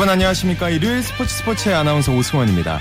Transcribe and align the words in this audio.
여러분 0.00 0.14
안녕하십니까. 0.14 0.70
일요일 0.70 1.02
스포츠 1.02 1.36
스포츠의 1.36 1.74
아나운서 1.74 2.10
오승원입니다. 2.10 2.80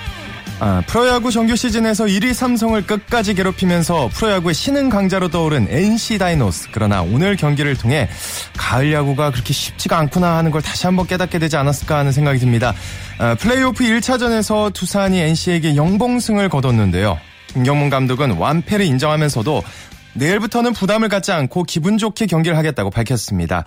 아, 0.61 0.81
프로야구 0.87 1.31
정규 1.31 1.53
시즌에서 1.53 2.05
1위 2.05 2.33
삼성을 2.33 2.81
끝까지 2.87 3.33
괴롭히면서 3.33 4.07
프로야구의 4.13 4.53
신흥 4.53 4.87
강자로 4.87 5.27
떠오른 5.27 5.67
NC 5.69 6.17
다이노스. 6.17 6.69
그러나 6.71 7.01
오늘 7.01 7.35
경기를 7.35 7.75
통해 7.75 8.07
가을 8.55 8.93
야구가 8.93 9.31
그렇게 9.31 9.51
쉽지가 9.51 9.97
않구나 9.97 10.37
하는 10.37 10.49
걸 10.49 10.61
다시 10.61 10.85
한번 10.85 11.07
깨닫게 11.07 11.39
되지 11.39 11.57
않았을까 11.57 11.97
하는 11.97 12.13
생각이 12.13 12.39
듭니다. 12.39 12.73
아, 13.17 13.35
플레이오프 13.35 13.83
1차전에서 13.83 14.71
두산이 14.71 15.19
NC에게 15.19 15.75
영봉승을 15.75 16.47
거뒀는데요. 16.47 17.19
김경문 17.47 17.89
감독은 17.89 18.37
완패를 18.37 18.85
인정하면서도 18.85 19.61
내일부터는 20.13 20.71
부담을 20.71 21.09
갖지 21.09 21.33
않고 21.33 21.63
기분 21.63 21.97
좋게 21.97 22.27
경기를 22.27 22.57
하겠다고 22.57 22.91
밝혔습니다. 22.91 23.65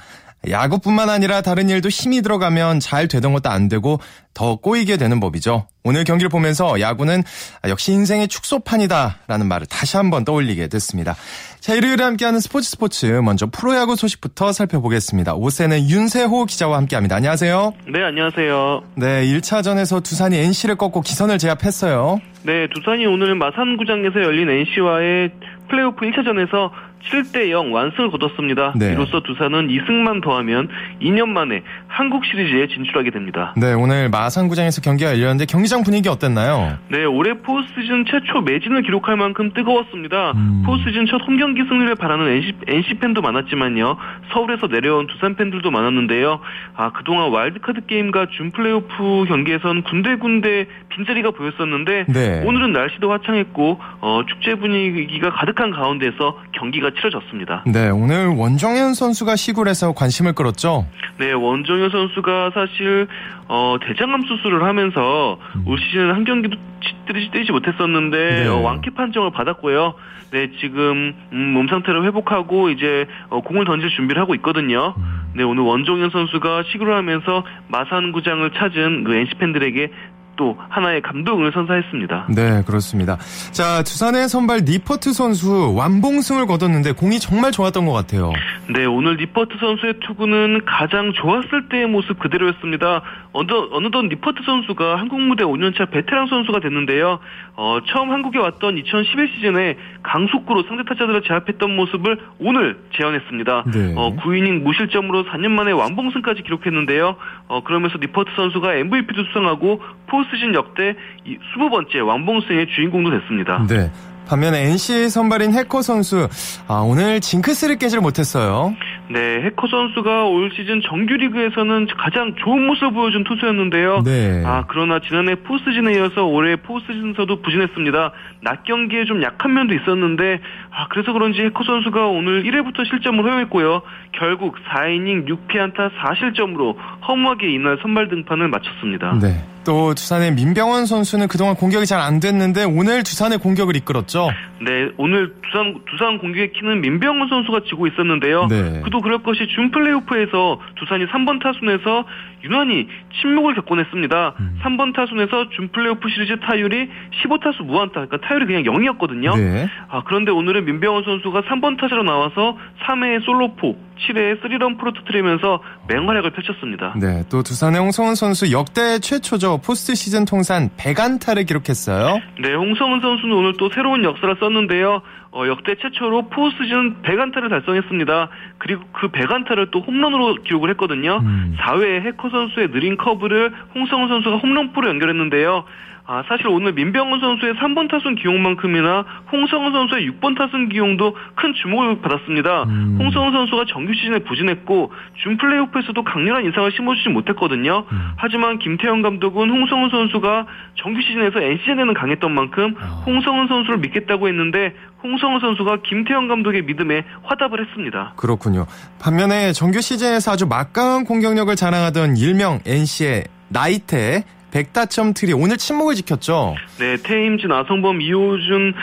야구뿐만 0.51 1.09
아니라 1.09 1.41
다른 1.41 1.69
일도 1.69 1.88
힘이 1.88 2.23
들어가면 2.23 2.80
잘 2.80 3.09
되던 3.09 3.32
것도 3.32 3.48
안 3.48 3.69
되고 3.69 4.01
더 4.34 4.56
꼬이게 4.56 4.96
되는 4.96 5.20
법이죠. 5.20 5.66
오늘 5.84 6.05
경기를 6.05 6.28
보면서 6.28 6.80
야구는 6.80 7.23
역시 7.68 7.92
인생의 7.92 8.28
축소판이다라는 8.28 9.46
말을 9.46 9.66
다시 9.66 9.96
한번 9.96 10.24
떠올리게 10.24 10.68
됐습니다. 10.68 11.15
자, 11.60 11.74
일요일에 11.74 12.02
함께하는 12.02 12.41
스포츠 12.41 12.70
스포츠 12.70 13.06
먼저 13.06 13.46
프로야구 13.46 13.96
소식부터 13.96 14.52
살펴보겠습니다. 14.52 15.34
오세는 15.34 15.88
윤세호 15.88 16.46
기자와 16.46 16.76
함께합니다. 16.79 17.16
안녕하세요. 17.16 17.74
네, 17.88 18.02
안녕하세요. 18.02 18.82
네, 18.96 19.24
1차전에서 19.26 20.02
두산이 20.02 20.37
NC를 20.38 20.76
꺾고 20.76 21.02
기선을 21.02 21.38
제압했어요. 21.38 22.20
네, 22.45 22.66
두산이 22.74 23.07
오늘 23.07 23.35
마산구장에서 23.37 24.23
열린 24.23 24.51
NC와의 24.51 25.30
플레이오프 25.68 26.04
1차전에서 26.07 26.70
7대 27.10 27.50
0 27.50 27.72
완승을 27.72 28.10
거뒀습니다. 28.10 28.74
네. 28.76 28.92
이로써 28.92 29.20
두산은 29.20 29.68
2승만 29.68 30.22
더하면 30.22 30.68
2년 31.00 31.28
만에 31.28 31.62
한국 31.88 32.24
시리즈에 32.24 32.68
진출하게 32.68 33.10
됩니다. 33.10 33.54
네, 33.56 33.72
오늘 33.72 34.08
마산구장에서 34.08 34.80
경기가 34.80 35.10
열렸는데 35.12 35.46
경기장 35.46 35.82
분위기 35.82 36.08
어땠나요? 36.08 36.78
네, 36.88 37.04
올해 37.04 37.34
포스트시즌 37.34 38.04
최초 38.06 38.40
매진을 38.40 38.82
기록할 38.82 39.16
만큼 39.16 39.52
뜨거웠습니다. 39.52 40.32
음. 40.32 40.62
포스트시즌 40.64 41.06
첫 41.06 41.20
홈경기 41.26 41.62
승리를 41.68 41.95
바라는 41.96 42.28
NC, 42.28 42.52
NC 42.66 42.95
팬도 42.95 43.20
많았지만요. 43.20 43.96
서울에서 44.32 44.68
내려온 44.68 45.06
두산 45.06 45.34
팬들도 45.34 45.70
많았는데요. 45.70 46.40
아, 46.76 46.92
그동안 46.92 47.30
와일드카드 47.30 47.86
게임과 47.86 48.26
준 48.36 48.50
플레이오프 48.52 49.24
경기에선 49.28 49.82
군데군데 49.82 50.66
빈자리가 50.90 51.32
보였었는데 51.32 52.06
네. 52.08 52.42
오늘은 52.45 52.73
날씨도 52.73 53.10
화창했고 53.10 53.80
어, 54.00 54.23
축제 54.28 54.54
분위기가 54.54 55.30
가득한 55.30 55.70
가운데서 55.70 56.38
경기가 56.52 56.91
치러졌습니다. 56.96 57.65
네, 57.66 57.88
오늘 57.90 58.29
원정현 58.29 58.95
선수가 58.95 59.37
시굴에서 59.37 59.93
관심을 59.93 60.32
끌었죠. 60.35 60.87
네, 61.18 61.32
원정현 61.32 61.90
선수가 61.90 62.51
사실 62.54 63.07
어, 63.48 63.76
대장암 63.87 64.22
수술을 64.22 64.62
하면서 64.65 65.38
올 65.66 65.78
시즌 65.78 66.10
한 66.10 66.25
경기도 66.25 66.56
치- 66.82 67.31
뛰지, 67.32 67.53
못했었는데 67.53 68.16
네. 68.44 68.48
어, 68.48 68.60
완쾌 68.60 68.91
판정을 68.91 69.31
받았고요. 69.32 69.94
네, 70.32 70.50
지금 70.60 71.15
음, 71.32 71.53
몸 71.53 71.69
상태를 71.69 72.04
회복하고 72.04 72.70
이제 72.70 73.06
어, 73.28 73.41
공을 73.43 73.65
던질 73.66 73.91
준비를 73.91 74.20
하고 74.22 74.34
있거든요. 74.37 74.94
네, 75.34 75.43
오늘 75.43 75.62
원정현 75.62 76.10
선수가 76.10 76.65
시구를 76.72 76.94
하면서 76.97 77.44
마산구장을 77.69 78.50
찾은 78.53 79.04
그 79.04 79.15
NC 79.15 79.34
팬들에게 79.34 79.91
또 80.37 80.56
하나의 80.69 81.03
감동을 81.03 81.53
선사했습니다. 81.53 82.26
네, 82.34 82.62
그렇습니다. 82.66 83.19
자, 83.50 83.82
두산의 83.82 84.28
선발 84.28 84.62
니퍼트 84.65 85.12
선수 85.12 85.75
완봉승을 85.76 86.47
거뒀는데 86.47 86.93
공이 86.93 87.19
정말 87.19 87.53
좋았던 87.53 87.87
것 87.87 87.93
같아요. 87.93 88.32
네, 88.75 88.84
오늘 88.84 89.16
니퍼트 89.16 89.54
선수의 89.60 89.94
투구는 90.06 90.65
가장 90.65 91.12
좋았을 91.12 91.69
때의 91.69 91.87
모습 91.87 92.19
그대로였습니다. 92.19 93.03
어느, 93.32 93.50
어느덧 93.72 94.03
니퍼트 94.03 94.43
선수가 94.44 94.97
한국 94.97 95.20
무대 95.20 95.44
5년차 95.44 95.91
베테랑 95.91 96.26
선수가 96.26 96.60
됐는데요. 96.60 97.19
어, 97.56 97.78
처음 97.88 98.10
한국에 98.10 98.38
왔던 98.38 98.78
2011 98.78 99.28
시즌에 99.34 99.76
강속구로 100.03 100.65
상대 100.69 100.84
타자들을 100.84 101.22
제압했던 101.22 101.75
모습을 101.75 102.19
오늘 102.41 102.78
재현했습니다. 102.97 103.65
네. 103.72 103.94
어, 103.97 104.15
9이닝 104.16 104.62
무실점으로 104.62 105.25
4년 105.25 105.48
만에 105.48 105.72
완봉승까지 105.72 106.42
기록했는데요. 106.42 107.16
어, 107.48 107.65
그러면서 107.65 107.98
니퍼트 107.98 108.31
선수가 108.37 108.75
MVP도 108.75 109.25
수상하고 109.25 109.81
포스트시즌 110.06 110.54
역대 110.54 110.94
20번째 111.26 112.06
완봉승의 112.06 112.66
주인공도 112.75 113.10
됐습니다. 113.10 113.66
네. 113.69 113.91
반면에 114.26 114.71
NC 114.71 115.09
선발인 115.10 115.53
해커 115.53 115.82
선수, 115.82 116.28
아, 116.69 116.76
오늘 116.76 117.21
징크스를 117.21 117.76
깨질 117.76 118.00
못했어요. 118.00 118.75
네, 119.12 119.42
해커 119.42 119.66
선수가 119.66 120.24
올 120.24 120.50
시즌 120.54 120.80
정규리그에서는 120.80 121.86
가장 121.98 122.34
좋은 122.36 122.66
모습을 122.66 122.92
보여준 122.92 123.24
투수였는데요. 123.24 124.02
네. 124.04 124.42
아, 124.46 124.64
그러나 124.68 125.00
지난해 125.00 125.34
포스트시즌에 125.34 125.94
이어서 125.96 126.24
올해 126.24 126.56
포스트시즌에서도 126.56 127.42
부진했습니다. 127.42 128.12
낮 128.40 128.64
경기에 128.64 129.04
좀 129.04 129.22
약한 129.22 129.52
면도 129.52 129.74
있었는데, 129.74 130.40
아, 130.70 130.88
그래서 130.88 131.12
그런지 131.12 131.42
해커 131.42 131.62
선수가 131.62 132.06
오늘 132.06 132.44
1회부터 132.44 132.88
실점을 132.88 133.22
허용했고요. 133.22 133.82
결국 134.12 134.56
4이닝 134.70 135.28
6피안타 135.28 135.90
4실점으로 135.98 136.76
허무하게 137.06 137.52
이날 137.52 137.78
선발 137.82 138.08
등판을 138.08 138.48
마쳤습니다. 138.48 139.18
네. 139.20 139.44
또 139.64 139.94
두산의 139.94 140.32
민병원 140.34 140.86
선수는 140.86 141.28
그동안 141.28 141.54
공격이 141.54 141.86
잘 141.86 142.02
안 142.02 142.18
됐는데 142.18 142.64
오늘 142.64 143.04
두산의 143.04 143.38
공격을 143.38 143.76
이끌었죠. 143.76 144.30
네, 144.60 144.88
오늘 144.96 145.32
두산, 145.42 145.78
두산 145.88 146.18
공격의 146.18 146.52
키는 146.52 146.80
민병헌 146.80 147.28
선수가 147.28 147.60
지고 147.68 147.86
있었는데요. 147.86 148.46
네. 148.48 148.80
그도 148.82 149.00
그럴 149.00 149.22
것이 149.22 149.46
준 149.54 149.70
플레이오프에서 149.70 150.60
두산이 150.76 151.06
3번 151.06 151.40
타순에서 151.42 152.04
유난히 152.44 152.88
침묵을 153.20 153.54
겪곤 153.54 153.80
했습니다. 153.80 154.34
음. 154.41 154.58
3번 154.62 154.94
타순에서 154.94 155.50
준 155.50 155.69
플레이오프 155.72 156.08
시리즈 156.08 156.38
타율이 156.41 156.88
15타수 157.22 157.62
무안타, 157.64 158.06
그러니까 158.06 158.19
타율이 158.19 158.47
그냥 158.47 158.62
0이었거든요. 158.62 159.36
네. 159.36 159.69
아, 159.88 160.03
그런데 160.04 160.30
오늘은 160.30 160.64
민병헌 160.64 161.04
선수가 161.04 161.42
3번 161.42 161.80
타자로 161.80 162.03
나와서 162.03 162.56
3회에 162.84 163.25
솔로포, 163.25 163.76
7회에 164.08 164.42
3런포를 164.42 164.92
터트리면서 164.92 165.60
맹활약을 165.88 166.30
펼쳤습니다. 166.30 166.94
네. 167.00 167.22
또 167.30 167.42
두산의 167.42 167.80
홍성흔 167.80 168.14
선수 168.14 168.53
역대 168.53 168.98
최초죠. 168.98 169.60
포스트 169.64 169.94
시즌 169.94 170.24
통산 170.24 170.70
100안타를 170.76 171.47
기록했어요. 171.47 172.20
네, 172.41 172.54
홍성흔 172.54 173.00
선수는 173.00 173.34
오늘 173.34 173.54
또 173.59 173.70
새로운 173.70 174.04
역사를 174.04 174.34
썼는데요. 174.38 175.03
어, 175.32 175.47
역대 175.47 175.75
최초로 175.76 176.28
포스트시즌 176.28 177.03
100안타를 177.03 177.48
달성했습니다. 177.48 178.28
그리고 178.59 178.84
그 178.93 179.09
100안타를 179.09 179.70
또 179.70 179.81
홈런으로 179.81 180.34
기록을 180.44 180.69
했거든요. 180.70 181.20
음. 181.22 181.56
4회에 181.59 182.03
해커 182.03 182.28
선수의 182.28 182.70
느린 182.70 182.98
커브를 182.98 183.53
홍성흔 183.75 184.08
선수가 184.09 184.37
홈런포로 184.37 184.88
연결했는데요. 184.88 185.65
아, 186.04 186.24
사실 186.28 186.48
오늘 186.48 186.72
민병헌 186.72 187.20
선수의 187.20 187.54
3번 187.54 187.88
타순 187.88 188.16
기용만큼이나 188.16 189.04
홍성은 189.30 189.70
선수의 189.70 190.10
6번 190.10 190.36
타순 190.36 190.68
기용도 190.68 191.16
큰 191.36 191.54
주목을 191.54 192.00
받았습니다. 192.00 192.64
음. 192.64 192.96
홍성은 192.98 193.30
선수가 193.30 193.66
정규 193.68 193.94
시즌에 193.94 194.18
부진했고 194.20 194.92
준 195.22 195.36
플레이오프에서도 195.36 196.02
강렬한 196.02 196.44
인상을 196.44 196.72
심어주지 196.72 197.08
못했거든요. 197.10 197.84
음. 197.91 198.12
하지만 198.16 198.58
김태형 198.58 199.02
감독은 199.02 199.48
홍성은 199.48 199.91
선수가 199.91 200.46
정규 200.82 201.00
시즌에서 201.02 201.41
NC전에는 201.41 201.94
강했던 201.94 202.32
만큼 202.32 202.74
아. 202.80 203.04
홍성은 203.06 203.46
선수를 203.46 203.78
믿겠다고 203.78 204.26
했는데 204.26 204.74
홍성은 205.04 205.38
선수가 205.38 205.82
김태형 205.84 206.26
감독의 206.26 206.62
믿음에 206.62 207.04
화답을 207.22 207.65
했습니다. 207.65 208.15
그렇군요. 208.16 208.66
반면에 209.00 209.53
정규 209.53 209.80
시즌에서 209.80 210.32
아주 210.32 210.47
막강한 210.47 211.04
공격력을 211.04 211.54
자랑하던 211.54 212.16
일명 212.16 212.59
NC의 212.66 213.24
나이테 213.48 214.24
100타점 214.53 215.15
트리오 215.15 215.33
오늘 215.33 215.57
침묵을 215.57 215.95
지켰죠. 215.95 216.54
네, 216.78 216.97
테임즈, 217.03 217.50
나성범, 217.50 218.00
이호준 218.01 218.75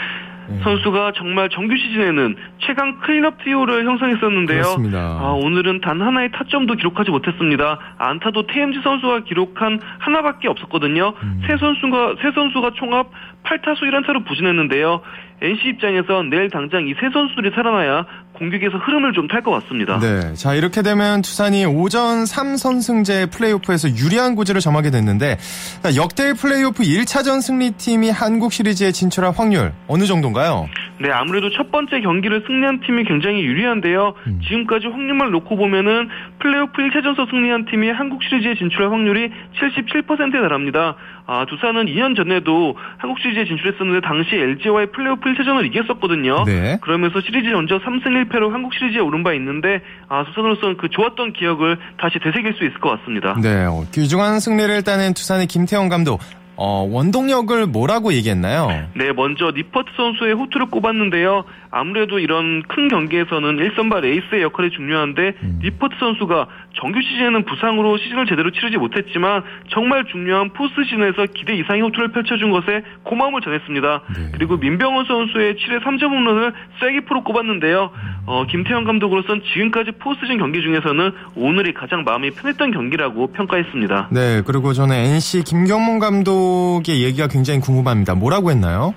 네. 0.49 0.59
선수가 0.63 1.11
정말 1.15 1.47
정규 1.49 1.77
시즌에는 1.77 2.35
최강 2.57 2.99
클린업 3.01 3.43
트리오를 3.43 3.85
형성했었는데요. 3.85 4.61
그렇습니다. 4.61 4.97
아, 4.99 5.33
오늘은 5.39 5.81
단 5.81 6.01
하나의 6.01 6.31
타점도 6.31 6.73
기록하지 6.73 7.11
못했습니다. 7.11 7.77
안타도 7.99 8.47
테임즈 8.47 8.79
선수가 8.83 9.25
기록한 9.25 9.79
하나밖에 9.99 10.47
없었거든요. 10.47 11.13
음. 11.21 11.41
세 11.47 11.55
선수가 11.55 12.15
세 12.23 12.31
선수가 12.33 12.71
총합 12.77 13.11
8타수 13.43 13.81
1안타로 13.83 14.25
부진했는데요. 14.27 15.01
NC 15.41 15.67
입장에서 15.69 16.23
내일 16.23 16.49
당장 16.49 16.87
이 16.87 16.93
세 16.99 17.09
선수들이 17.13 17.51
살아나야 17.53 18.05
공격에서 18.39 18.77
흐름을 18.77 19.13
좀 19.13 19.27
탈 19.29 19.43
것 19.43 19.51
같습니다. 19.61 19.99
네. 19.99 20.33
자, 20.33 20.55
이렇게 20.55 20.81
되면 20.81 21.21
두산이 21.21 21.65
5전 21.65 22.23
3선승제 22.23 23.29
플레이오프에서 23.31 23.89
유리한 23.97 24.35
고지를 24.35 24.61
점하게 24.61 24.89
됐는데 24.91 25.37
자, 25.83 25.95
역대 25.95 26.33
플레이오프 26.33 26.81
1차전 26.83 27.41
승리팀이 27.41 28.09
한국 28.09 28.51
시리즈에 28.53 28.91
진출할 28.91 29.33
확률 29.35 29.73
어느 29.87 30.05
정도인가요? 30.05 30.67
네, 30.99 31.09
아무래도 31.11 31.49
첫 31.49 31.71
번째 31.71 32.01
경기를 32.01 32.43
승리한 32.45 32.81
팀이 32.81 33.05
굉장히 33.05 33.41
유리한데요. 33.43 34.13
음. 34.27 34.41
지금까지 34.43 34.87
확률만 34.87 35.31
놓고 35.31 35.55
보면은 35.55 36.09
플레이오프 36.39 36.81
1차전서 36.81 37.29
승리한 37.29 37.65
팀이 37.65 37.89
한국 37.89 38.21
시리즈에 38.23 38.55
진출할 38.55 38.91
확률이 38.91 39.31
77%에 39.59 40.41
달합니다. 40.41 40.95
아, 41.25 41.45
두산은 41.45 41.85
2년 41.85 42.17
전에도 42.17 42.75
한국 42.97 43.19
시리즈에 43.19 43.45
진출했었는데 43.45 44.05
당시 44.05 44.35
LG와의 44.35 44.87
플레이오프 44.91 45.29
1차전을 45.29 45.65
이겼었거든요. 45.67 46.43
네. 46.45 46.77
그러면서 46.81 47.21
시리즈 47.21 47.49
전적 47.49 47.81
3승 47.83 48.29
1패로 48.29 48.51
한국 48.51 48.73
시리즈에 48.73 48.99
오른 48.99 49.23
바 49.23 49.33
있는데 49.33 49.81
아, 50.09 50.25
두산으로서는 50.25 50.77
그 50.77 50.89
좋았던 50.89 51.33
기억을 51.33 51.77
다시 51.97 52.19
되새길 52.19 52.55
수 52.55 52.65
있을 52.65 52.79
것 52.79 52.97
같습니다. 52.99 53.35
네, 53.41 53.65
귀중한 53.93 54.39
승리를 54.39 54.83
따낸 54.83 55.13
두산의 55.13 55.47
김태형 55.47 55.87
감독. 55.87 56.19
어, 56.61 56.85
원동력을 56.91 57.67
뭐라고 57.67 58.11
얘기했나요? 58.11 58.67
네, 58.93 59.13
먼저 59.13 59.53
니퍼트 59.55 59.91
선수의 59.95 60.33
호투를 60.33 60.69
꼽았는데요. 60.69 61.45
아무래도 61.71 62.19
이런 62.19 62.63
큰 62.63 62.87
경기에서는 62.87 63.57
1선발 63.57 64.05
에이스의 64.05 64.41
역할이 64.41 64.71
중요한데 64.71 65.33
음. 65.43 65.59
니퍼트 65.63 65.95
선수가 65.99 66.47
정규 66.79 67.01
시즌에는 67.01 67.45
부상으로 67.45 67.97
시즌을 67.97 68.25
제대로 68.27 68.51
치르지 68.51 68.77
못했지만 68.77 69.43
정말 69.69 70.05
중요한 70.05 70.49
포스트 70.53 70.83
시즌에서 70.85 71.25
기대 71.33 71.55
이상의 71.55 71.81
호투를 71.81 72.11
펼쳐준 72.11 72.51
것에 72.51 72.83
고마움을 73.03 73.41
전했습니다. 73.41 74.01
네. 74.15 74.31
그리고 74.33 74.57
민병헌 74.57 75.05
선수의 75.05 75.55
7회 75.55 75.83
3점 75.83 76.03
홈런을 76.03 76.53
쐐기포로 76.79 77.23
꼽았는데요. 77.23 77.91
어, 78.25 78.45
김태형 78.47 78.83
감독으로선 78.83 79.41
지금까지 79.53 79.91
포스트 79.99 80.25
시즌 80.25 80.37
경기 80.37 80.61
중에서는 80.61 81.11
오늘이 81.35 81.73
가장 81.73 82.03
마음이 82.03 82.31
편했던 82.31 82.71
경기라고 82.71 83.31
평가했습니다. 83.31 84.09
네, 84.11 84.41
그리고 84.45 84.73
저는 84.73 84.95
NC 84.95 85.43
김경문 85.43 85.99
감독의 85.99 87.03
얘기가 87.03 87.27
굉장히 87.27 87.59
궁금합니다. 87.59 88.15
뭐라고 88.15 88.51
했나요? 88.51 88.93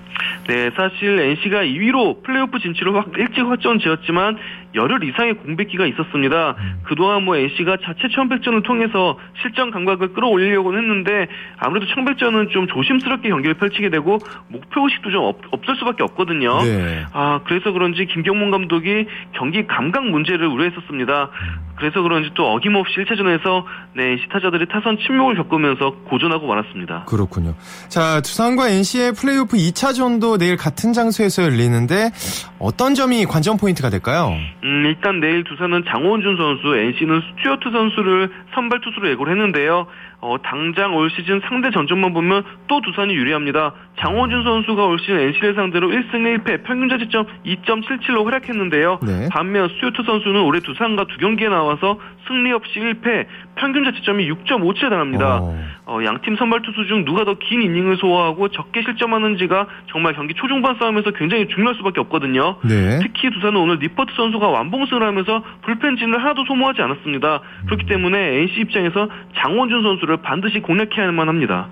네, 0.48 0.70
사실 0.76 1.18
NC가 1.18 1.62
2위로 1.62 2.22
플레이오프 2.22 2.58
진출을 2.62 2.94
확, 2.94 3.12
일찍 3.16 3.40
확정 3.46 3.78
지었지만 3.78 4.38
열흘 4.74 5.04
이상의 5.04 5.34
공백기가 5.34 5.86
있었습니다. 5.86 6.56
음. 6.58 6.80
그동안 6.84 7.24
뭐 7.24 7.36
NC가 7.36 7.78
자체 7.84 8.08
청백전을 8.14 8.62
통해서 8.62 9.18
실전 9.42 9.70
감각을 9.70 10.12
끌어올리려고 10.12 10.76
했는데 10.76 11.28
아무래도 11.58 11.86
청백전은 11.94 12.48
좀 12.50 12.66
조심스럽게 12.68 13.28
경기를 13.28 13.54
펼치게 13.54 13.90
되고 13.90 14.18
목표 14.48 14.84
의식도 14.84 15.10
좀 15.10 15.24
없, 15.24 15.38
없을 15.50 15.76
수밖에 15.76 16.02
없거든요. 16.04 16.62
네. 16.62 17.04
아 17.12 17.40
그래서 17.44 17.72
그런지 17.72 18.06
김경문 18.06 18.50
감독이 18.50 19.06
경기 19.32 19.66
감각 19.66 20.04
문제를 20.06 20.46
우려했었습니다. 20.46 21.24
음. 21.24 21.72
그래서 21.76 22.00
그런지 22.02 22.30
또 22.34 22.52
어김없이 22.52 22.94
1차전에서 22.94 23.64
네, 23.96 24.16
NC 24.22 24.30
타자들이 24.30 24.66
타선 24.68 24.98
침묵을 25.04 25.36
겪으면서 25.36 25.96
고전하고 26.08 26.46
말았습니다. 26.46 27.06
그렇군요. 27.06 27.54
자, 27.88 28.20
두산과 28.20 28.68
NC의 28.68 29.12
플레이오프 29.12 29.56
2차전도 29.56 30.38
내일 30.38 30.56
같은 30.56 30.92
장소에서 30.92 31.42
열리는데 31.42 32.10
어떤 32.58 32.94
점이 32.94 33.24
관전 33.24 33.56
포인트가 33.56 33.90
될까요? 33.90 34.32
음, 34.64 34.84
일단 34.86 35.20
내일 35.20 35.42
두산은 35.44 35.84
장원준 35.86 36.36
선수, 36.36 36.76
NC는 36.76 37.20
스튜어트 37.20 37.70
선수를 37.70 38.30
선발 38.54 38.80
투수로 38.80 39.08
예고를 39.10 39.32
했는데요. 39.32 39.86
어, 40.22 40.36
당장 40.40 40.94
올 40.94 41.10
시즌 41.10 41.40
상대 41.48 41.70
전적만 41.70 42.14
보면 42.14 42.44
또 42.68 42.80
두산이 42.80 43.12
유리합니다. 43.12 43.74
장원준 43.98 44.44
선수가 44.44 44.86
올 44.86 44.98
시즌 45.00 45.18
NC를 45.18 45.54
상대로 45.54 45.88
1승 45.88 46.12
1패 46.12 46.62
평균 46.62 46.88
자책점 46.88 47.26
2.77로 47.44 48.24
활약했는데요. 48.24 49.00
네. 49.02 49.28
반면 49.30 49.68
스튜어트 49.68 50.02
선수는 50.06 50.40
올해 50.42 50.60
두산과 50.60 51.04
두 51.06 51.18
경기에 51.18 51.48
나와서 51.48 51.98
승리 52.28 52.52
없이 52.52 52.78
1패, 52.78 53.26
평균 53.56 53.84
자책점이 53.84 54.30
6.57에 54.30 54.88
달합니다. 54.88 55.40
어. 55.42 55.58
어, 55.86 55.98
양팀 56.04 56.36
선발 56.36 56.62
투수 56.62 56.86
중 56.86 57.04
누가 57.04 57.24
더 57.24 57.34
긴 57.34 57.60
이닝을 57.62 57.96
소화하고 57.96 58.48
적게 58.48 58.82
실점하는지가 58.82 59.66
정말 59.90 60.14
경기 60.14 60.34
초중반 60.34 60.76
싸움에서 60.78 61.10
굉장히 61.10 61.48
중요할 61.48 61.74
수밖에 61.74 62.00
없거든요. 62.00 62.56
네. 62.62 63.00
특히 63.02 63.30
두산은 63.30 63.56
오늘 63.60 63.78
니퍼트 63.80 64.12
선수가 64.14 64.48
완봉승을 64.48 65.02
하면서 65.02 65.42
불펜진을 65.62 66.18
하나도 66.22 66.44
소모하지 66.46 66.80
않았습니다. 66.82 67.40
그렇기 67.66 67.86
때문에 67.86 68.18
NC 68.42 68.60
입장에서 68.60 69.08
장원준 69.36 69.82
선수를 69.82 70.11
반드시 70.20 70.60
공략해야만 70.60 71.28
합니다. 71.28 71.68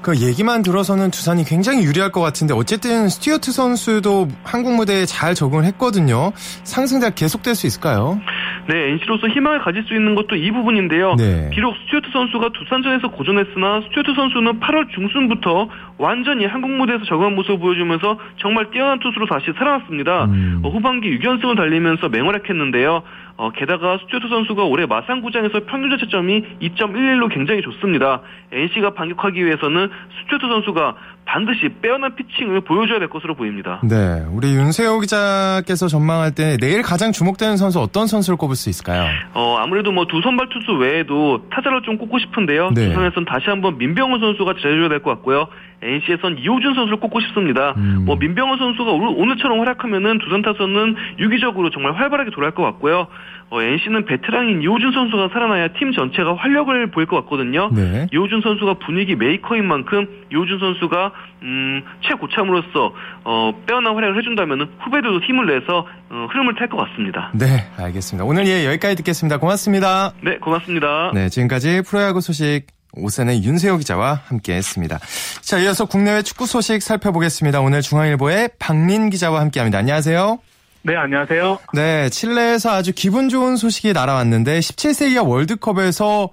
그 0.00 0.16
얘기만 0.16 0.62
들어서는 0.62 1.10
두산이 1.10 1.44
굉장히 1.44 1.84
유리할 1.84 2.12
것 2.12 2.20
같은데 2.20 2.54
어쨌든 2.54 3.08
스튜어트 3.08 3.52
선수도 3.52 4.28
한국 4.44 4.74
무대에 4.74 5.04
잘 5.06 5.34
적응을 5.34 5.64
했거든요. 5.64 6.32
상승세 6.64 7.14
계속될 7.14 7.54
수 7.54 7.66
있을까요? 7.66 8.20
네, 8.68 8.90
NC로서 8.90 9.28
희망을 9.28 9.60
가질 9.60 9.84
수 9.84 9.94
있는 9.94 10.14
것도 10.14 10.36
이 10.36 10.50
부분인데요. 10.50 11.14
네. 11.16 11.48
비록 11.54 11.74
스튜어트 11.76 12.10
선수가 12.12 12.50
두산전에서 12.50 13.08
고전했으나 13.08 13.80
스튜어트 13.88 14.12
선수는 14.14 14.60
8월 14.60 14.90
중순부터 14.90 15.70
완전히 15.96 16.44
한국 16.44 16.70
무대에서 16.72 17.04
적응한 17.06 17.34
모습을 17.34 17.58
보여주면서 17.60 18.18
정말 18.36 18.70
뛰어난 18.70 18.98
투수로 18.98 19.24
다시 19.24 19.52
살아났습니다. 19.56 20.26
음. 20.26 20.60
어, 20.62 20.68
후반기 20.68 21.18
6연승을 21.18 21.56
달리면서 21.56 22.10
맹활약했는데요. 22.10 23.02
어, 23.38 23.50
게다가 23.52 23.98
스튜어트 24.02 24.28
선수가 24.28 24.64
올해 24.64 24.84
마산구장에서 24.84 25.60
평균 25.66 25.90
자책점이 25.90 26.58
2.11로 26.60 27.32
굉장히 27.32 27.62
좋습니다. 27.62 28.20
NC가 28.52 28.90
반격하기 28.94 29.42
위해서는 29.42 29.88
스튜어트 30.20 30.46
선수가 30.46 30.96
반드시 31.28 31.68
빼어난 31.82 32.16
피칭을 32.16 32.62
보여줘야 32.62 32.98
될 32.98 33.08
것으로 33.10 33.34
보입니다. 33.34 33.80
네, 33.84 34.24
우리 34.32 34.54
윤세호 34.54 35.00
기자께서 35.00 35.86
전망할 35.86 36.34
때 36.34 36.56
내일 36.58 36.80
가장 36.80 37.12
주목되는 37.12 37.58
선수 37.58 37.80
어떤 37.80 38.06
선수를 38.06 38.38
꼽을 38.38 38.56
수 38.56 38.70
있을까요? 38.70 39.04
어, 39.34 39.56
아무래도 39.58 39.92
뭐 39.92 40.06
두 40.08 40.22
선발 40.22 40.48
투수 40.48 40.72
외에도 40.78 41.42
타자를 41.50 41.82
좀 41.82 41.98
꼽고 41.98 42.18
싶은데요. 42.18 42.70
네. 42.70 42.88
두산에선 42.88 43.26
다시 43.26 43.44
한번 43.50 43.76
민병헌 43.76 44.20
선수가 44.20 44.54
잘해줘야 44.62 44.88
될 44.88 45.02
것 45.02 45.10
같고요. 45.10 45.48
NC에선 45.82 46.38
이호준 46.38 46.74
선수를 46.74 47.00
꼽고 47.00 47.20
싶습니다. 47.20 47.74
음. 47.76 48.04
뭐 48.04 48.16
민병헌 48.16 48.58
선수가 48.58 48.90
오늘처럼 48.90 49.60
활약하면은 49.60 50.18
두산 50.18 50.42
타선은 50.42 50.96
유기적으로 51.18 51.70
정말 51.70 51.94
활발하게 51.94 52.30
돌아갈 52.30 52.54
것 52.54 52.62
같고요. 52.64 53.06
어, 53.50 53.62
NC는 53.62 54.04
베테랑인 54.04 54.62
이호준 54.62 54.92
선수가 54.92 55.30
살아나야 55.32 55.68
팀 55.78 55.92
전체가 55.92 56.36
활력을 56.36 56.90
보일 56.90 57.06
것 57.06 57.16
같거든요. 57.22 57.70
네. 57.72 58.06
이호준 58.12 58.42
선수가 58.42 58.74
분위기 58.74 59.14
메이커인 59.14 59.66
만큼 59.66 60.06
이호준 60.30 60.58
선수가 60.58 61.12
음, 61.42 61.82
최고참으로서 62.02 62.92
어, 63.24 63.52
빼어난 63.66 63.94
활약을 63.94 64.18
해준다면 64.18 64.68
후배들도 64.80 65.20
힘을 65.20 65.46
내서 65.46 65.86
어, 66.10 66.26
흐름을 66.30 66.56
탈 66.56 66.68
것 66.68 66.76
같습니다. 66.76 67.30
네, 67.32 67.46
알겠습니다. 67.78 68.26
오늘 68.26 68.46
예 68.46 68.66
여기까지 68.66 68.96
듣겠습니다. 68.96 69.38
고맙습니다. 69.38 70.12
네, 70.20 70.36
고맙습니다. 70.36 71.12
네, 71.14 71.30
지금까지 71.30 71.82
프로야구 71.88 72.20
소식 72.20 72.77
오산의 72.94 73.44
윤세호 73.44 73.78
기자와 73.78 74.22
함께했습니다. 74.26 74.98
자, 75.42 75.58
이어서 75.58 75.84
국내외 75.84 76.22
축구 76.22 76.46
소식 76.46 76.82
살펴보겠습니다. 76.82 77.60
오늘 77.60 77.82
중앙일보의 77.82 78.50
박민 78.58 79.10
기자와 79.10 79.40
함께합니다. 79.40 79.78
안녕하세요. 79.78 80.38
네, 80.82 80.96
안녕하세요. 80.96 81.58
네, 81.74 82.08
칠레에서 82.08 82.70
아주 82.70 82.92
기분 82.94 83.28
좋은 83.28 83.56
소식이 83.56 83.92
날아왔는데 83.92 84.58
17세 84.60 85.10
이하 85.12 85.22
월드컵에서 85.22 86.30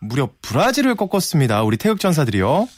무려 0.00 0.28
브라질을 0.42 0.94
꺾었습니다. 0.94 1.62
우리 1.62 1.76
태극 1.76 1.98
전사들이요. 1.98 2.68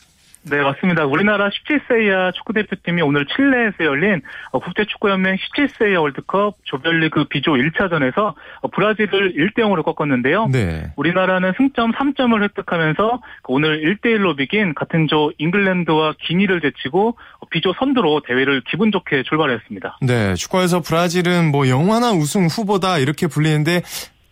네, 0.43 0.63
맞습니다. 0.63 1.05
우리나라 1.05 1.51
17세 1.51 2.07
이하 2.07 2.33
축구대표팀이 2.33 3.03
오늘 3.03 3.27
칠레에서 3.27 3.85
열린 3.85 4.23
어, 4.53 4.59
국제축구연맹 4.59 5.37
17세 5.37 5.93
이하 5.93 6.01
월드컵 6.01 6.57
조별리그 6.65 7.25
비조 7.25 7.53
1차전에서 7.53 8.35
어, 8.63 8.69
브라질을 8.69 9.35
1대0으로 9.35 9.85
꺾었는데요. 9.85 10.47
네. 10.47 10.93
우리나라는 10.97 11.53
승점 11.59 11.93
3점을 11.93 12.43
획득하면서 12.43 13.21
오늘 13.49 13.83
1대1로 13.83 14.37
비긴 14.37 14.75
같은 14.75 15.09
조 15.09 15.31
잉글랜드와 15.37 16.15
기니를 16.27 16.63
제치고 16.63 17.19
어, 17.41 17.47
비조 17.51 17.75
선두로 17.79 18.23
대회를 18.27 18.63
기분 18.71 18.93
좋게 18.93 19.25
출발했습니다. 19.25 19.99
네, 20.03 20.35
축구에서 20.35 20.81
브라질은 20.81 21.51
뭐 21.51 21.69
영원한 21.69 22.17
우승 22.17 22.47
후보다 22.47 22.99
이렇게 22.99 23.27
불리는데 23.27 23.83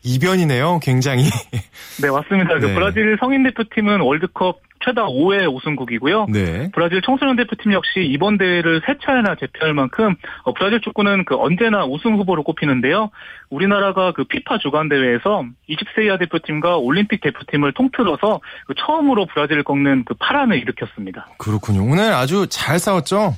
이변이네요, 0.04 0.80
굉장히. 0.82 1.24
네, 2.00 2.10
맞습니다. 2.10 2.58
그 2.60 2.66
네. 2.66 2.74
브라질 2.74 3.16
성인 3.20 3.42
대표팀은 3.42 4.00
월드컵 4.00 4.60
최다 4.88 5.06
5회 5.06 5.52
우승국이고요. 5.54 6.26
네. 6.30 6.70
브라질 6.72 7.02
청소년 7.02 7.36
대표팀 7.36 7.72
역시 7.72 8.00
이번 8.00 8.38
대회를 8.38 8.80
세 8.86 8.94
차례나 9.04 9.36
제패할 9.36 9.74
만큼 9.74 10.14
어, 10.44 10.54
브라질 10.54 10.80
축구는 10.80 11.24
그 11.26 11.36
언제나 11.36 11.84
우승 11.84 12.16
후보로 12.16 12.42
꼽히는데요. 12.42 13.10
우리나라가 13.50 14.12
그 14.12 14.24
피파 14.24 14.58
주간 14.58 14.88
대회에서 14.88 15.44
20세 15.68 16.06
이하 16.06 16.16
대표팀과 16.16 16.78
올림픽 16.78 17.20
대표팀을 17.20 17.72
통틀어서 17.72 18.40
그 18.66 18.74
처음으로 18.74 19.26
브라질을 19.26 19.62
꺾는 19.64 20.04
그 20.06 20.14
파란을 20.14 20.58
일으켰습니다. 20.58 21.28
그렇군요. 21.38 21.84
오늘 21.84 22.12
아주 22.12 22.46
잘 22.48 22.78
싸웠죠? 22.78 23.34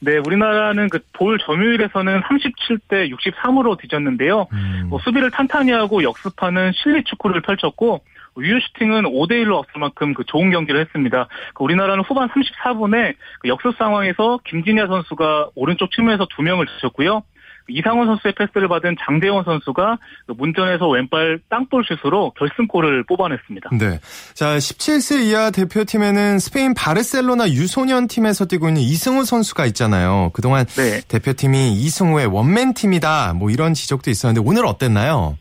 네, 0.00 0.16
우리나라는 0.16 0.88
그 0.88 0.98
볼 1.22 1.38
점유율에서는 1.38 2.20
37대 2.22 3.12
63으로 3.12 3.78
뒤졌는데요. 3.78 4.48
음. 4.52 4.86
뭐 4.88 4.98
수비를 5.04 5.30
탄탄히 5.30 5.70
하고 5.70 6.02
역습하는 6.02 6.72
실리 6.74 7.04
축구를 7.04 7.42
펼쳤고 7.42 8.02
유효 8.38 8.58
슈팅은 8.60 9.04
5대1로 9.04 9.58
앞설 9.58 9.80
만큼 9.80 10.14
그 10.14 10.24
좋은 10.24 10.50
경기를 10.50 10.80
했습니다. 10.80 11.28
그 11.54 11.64
우리나라는 11.64 12.04
후반 12.04 12.28
34분에 12.28 13.14
그 13.40 13.48
역습 13.48 13.76
상황에서 13.76 14.40
김진야 14.44 14.86
선수가 14.86 15.50
오른쪽 15.54 15.90
측면에서 15.92 16.26
두 16.34 16.42
명을 16.42 16.66
지쳤고요. 16.66 17.22
이상원 17.68 18.06
선수의 18.06 18.34
패스를 18.36 18.68
받은 18.68 18.96
장대원 19.04 19.44
선수가 19.44 19.98
그 20.26 20.32
문전에서 20.32 20.88
왼발 20.88 21.40
땅볼 21.48 21.84
슛으로 21.84 22.32
결승골을 22.38 23.04
뽑아냈습니다. 23.04 23.70
네. 23.78 24.00
자, 24.34 24.56
17세 24.56 25.22
이하 25.26 25.50
대표팀에는 25.50 26.38
스페인 26.38 26.74
바르셀로나 26.74 27.50
유소년 27.50 28.08
팀에서 28.08 28.46
뛰고 28.46 28.68
있는 28.68 28.82
이승우 28.82 29.24
선수가 29.24 29.66
있잖아요. 29.66 30.30
그동안 30.32 30.66
네. 30.66 31.00
대표팀이 31.06 31.72
이승우의 31.72 32.26
원맨 32.26 32.74
팀이다. 32.74 33.34
뭐 33.34 33.50
이런 33.50 33.74
지적도 33.74 34.10
있었는데 34.10 34.46
오늘 34.46 34.66
어땠나요? 34.66 35.36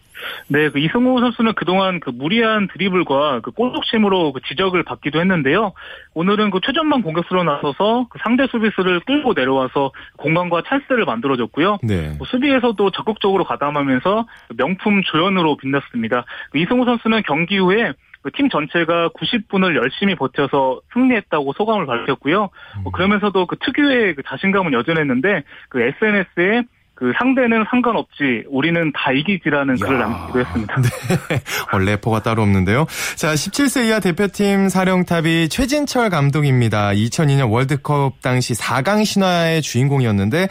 네, 0.47 0.69
그 0.69 0.79
이승우 0.79 1.19
선수는 1.19 1.53
그동안 1.55 1.99
그 1.99 2.09
무리한 2.09 2.67
드리블과 2.67 3.41
그 3.41 3.51
골독심으로 3.51 4.33
그 4.33 4.41
지적을 4.47 4.83
받기도 4.83 5.19
했는데요. 5.19 5.73
오늘은 6.13 6.51
그 6.51 6.59
최전방 6.65 7.01
공격수로 7.01 7.43
나서서 7.43 8.07
그 8.09 8.19
상대 8.23 8.47
수비수를 8.47 9.01
끌고 9.01 9.33
내려와서 9.33 9.91
공간과 10.17 10.63
찬스를 10.67 11.05
만들어줬고요. 11.05 11.79
네. 11.83 12.15
뭐 12.17 12.27
수비에서도 12.27 12.91
적극적으로 12.91 13.43
가담하면서 13.43 14.25
명품 14.57 15.01
조연으로 15.03 15.57
빛났습니다. 15.57 16.25
그 16.51 16.57
이승우 16.59 16.85
선수는 16.85 17.23
경기 17.25 17.57
후에 17.57 17.93
그팀 18.23 18.49
전체가 18.49 19.09
90분을 19.09 19.75
열심히 19.75 20.15
버텨서 20.15 20.81
승리했다고 20.93 21.53
소감을 21.53 21.85
밝혔고요. 21.85 22.37
뭐 22.37 22.49
음. 22.85 22.91
그러면서도 22.91 23.47
그 23.47 23.55
특유의 23.57 24.15
그 24.15 24.23
자신감은 24.23 24.73
여전했는데 24.73 25.43
그 25.69 25.81
SNS에 25.81 26.63
그 27.01 27.11
상대는 27.17 27.65
상관없지 27.67 28.43
우리는 28.47 28.91
다 28.93 29.11
이기지라는 29.11 29.75
글을 29.77 29.97
남기도 29.97 30.39
했습니다. 30.39 30.75
네. 31.29 31.41
원래 31.73 31.95
포가 31.99 32.21
따로 32.21 32.43
없는데요. 32.43 32.85
자, 33.15 33.33
17세 33.33 33.87
이하 33.87 33.99
대표팀 33.99 34.69
사령탑이 34.69 35.49
최진철 35.49 36.11
감독입니다. 36.11 36.91
2002년 36.91 37.51
월드컵 37.51 38.21
당시 38.21 38.53
4강 38.53 39.03
신화의 39.03 39.63
주인공이었는데 39.63 40.47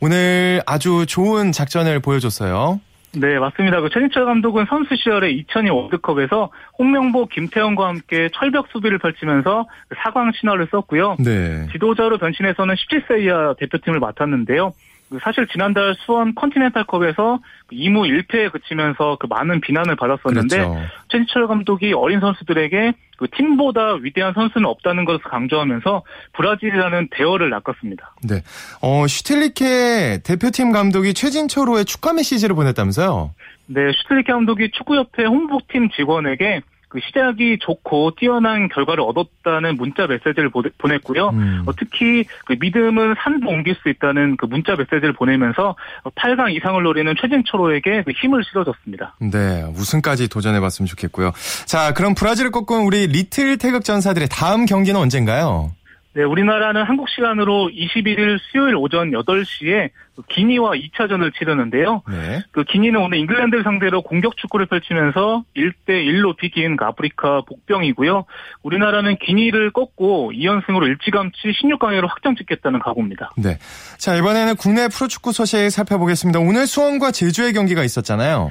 오늘 0.00 0.60
아주 0.66 1.06
좋은 1.06 1.52
작전을 1.52 2.00
보여줬어요. 2.00 2.80
네, 3.14 3.38
맞습니다. 3.38 3.80
그 3.80 3.88
최진철 3.90 4.24
감독은 4.24 4.66
선수 4.68 4.96
시절에 4.96 5.30
2002 5.30 5.70
월드컵에서 5.70 6.50
홍명보, 6.80 7.26
김태형과 7.26 7.86
함께 7.86 8.28
철벽 8.32 8.66
수비를 8.72 8.98
펼치면서 8.98 9.68
4강 9.94 10.34
신화를 10.34 10.66
썼고요. 10.72 11.18
네. 11.20 11.68
지도자로 11.70 12.18
변신해서는 12.18 12.74
17세 12.74 13.22
이하 13.22 13.54
대표팀을 13.60 14.00
맡았는데요. 14.00 14.72
그 15.12 15.18
사실 15.22 15.46
지난달 15.48 15.94
수원 16.06 16.34
컨티넨탈컵에서 16.34 17.40
2무 17.70 18.08
1패에 18.08 18.50
그치면서 18.50 19.18
그 19.20 19.26
많은 19.26 19.60
비난을 19.60 19.94
받았었는데 19.96 20.56
그렇죠. 20.56 20.80
최진철 21.10 21.48
감독이 21.48 21.92
어린 21.92 22.18
선수들에게 22.20 22.94
그 23.18 23.28
팀보다 23.28 23.96
위대한 24.00 24.32
선수는 24.32 24.66
없다는 24.66 25.04
것을 25.04 25.20
강조하면서 25.20 26.02
브라질이라는 26.32 27.08
대어를 27.10 27.50
낚았습니다. 27.50 28.14
네. 28.26 28.42
어, 28.80 29.06
슈틸리케 29.06 30.22
대표팀 30.24 30.72
감독이 30.72 31.12
최진철호에 31.12 31.84
축하 31.84 32.14
메시지를 32.14 32.56
보냈다면서요? 32.56 33.34
네, 33.66 33.92
슈틸리케 33.92 34.32
감독이 34.32 34.70
축구협회 34.70 35.26
홍보팀 35.26 35.90
직원에게 35.90 36.62
그 36.92 37.00
시작이 37.00 37.56
좋고 37.58 38.16
뛰어난 38.18 38.68
결과를 38.68 39.02
얻었다는 39.02 39.76
문자 39.76 40.06
메시지를 40.06 40.50
보냈고요. 40.76 41.30
음. 41.30 41.62
어, 41.64 41.72
특히 41.74 42.26
그 42.44 42.54
믿음은 42.60 43.14
산도 43.18 43.48
옮길 43.48 43.74
수 43.76 43.88
있다는 43.88 44.36
그 44.36 44.44
문자 44.44 44.76
메시지를 44.76 45.14
보내면서 45.14 45.74
8강 46.04 46.54
이상을 46.54 46.82
노리는 46.82 47.14
최진철호에게 47.18 48.02
그 48.02 48.12
힘을 48.12 48.44
실어줬습니다. 48.44 49.14
네, 49.20 49.62
우승까지 49.74 50.28
도전해봤으면 50.28 50.86
좋겠고요. 50.86 51.32
자, 51.64 51.94
그럼 51.94 52.14
브라질을 52.14 52.50
꺾은 52.50 52.84
우리 52.84 53.06
리틀 53.06 53.56
태극 53.56 53.84
전사들의 53.84 54.28
다음 54.30 54.66
경기는 54.66 55.00
언젠가요? 55.00 55.70
네, 56.14 56.24
우리나라는 56.24 56.82
한국 56.82 57.08
시간으로 57.08 57.70
21일 57.72 58.38
수요일 58.50 58.76
오전 58.76 59.12
8시에 59.12 59.90
기니와 60.28 60.72
2차전을 60.72 61.32
치르는데요. 61.34 62.02
네. 62.06 62.42
그 62.50 62.64
기니는 62.64 63.00
오늘 63.00 63.18
잉글랜드를 63.18 63.64
상대로 63.64 64.02
공격 64.02 64.36
축구를 64.36 64.66
펼치면서 64.66 65.44
1대 65.56 65.88
1로 65.88 66.36
비긴 66.36 66.76
그 66.76 66.84
아프리카 66.84 67.40
복병이고요. 67.48 68.26
우리나라는 68.62 69.16
기니를 69.16 69.70
꺾고 69.70 70.32
2연승으로 70.34 70.86
일찌감치 70.86 71.38
16강으로 71.62 72.08
확정 72.08 72.36
찍겠다는 72.36 72.80
각오입니다. 72.80 73.30
네. 73.38 73.56
자, 73.96 74.14
이번에는 74.14 74.56
국내 74.56 74.88
프로축구 74.88 75.32
소식 75.32 75.70
살펴보겠습니다. 75.70 76.40
오늘 76.40 76.66
수원과 76.66 77.12
제주의 77.12 77.54
경기가 77.54 77.82
있었잖아요. 77.84 78.50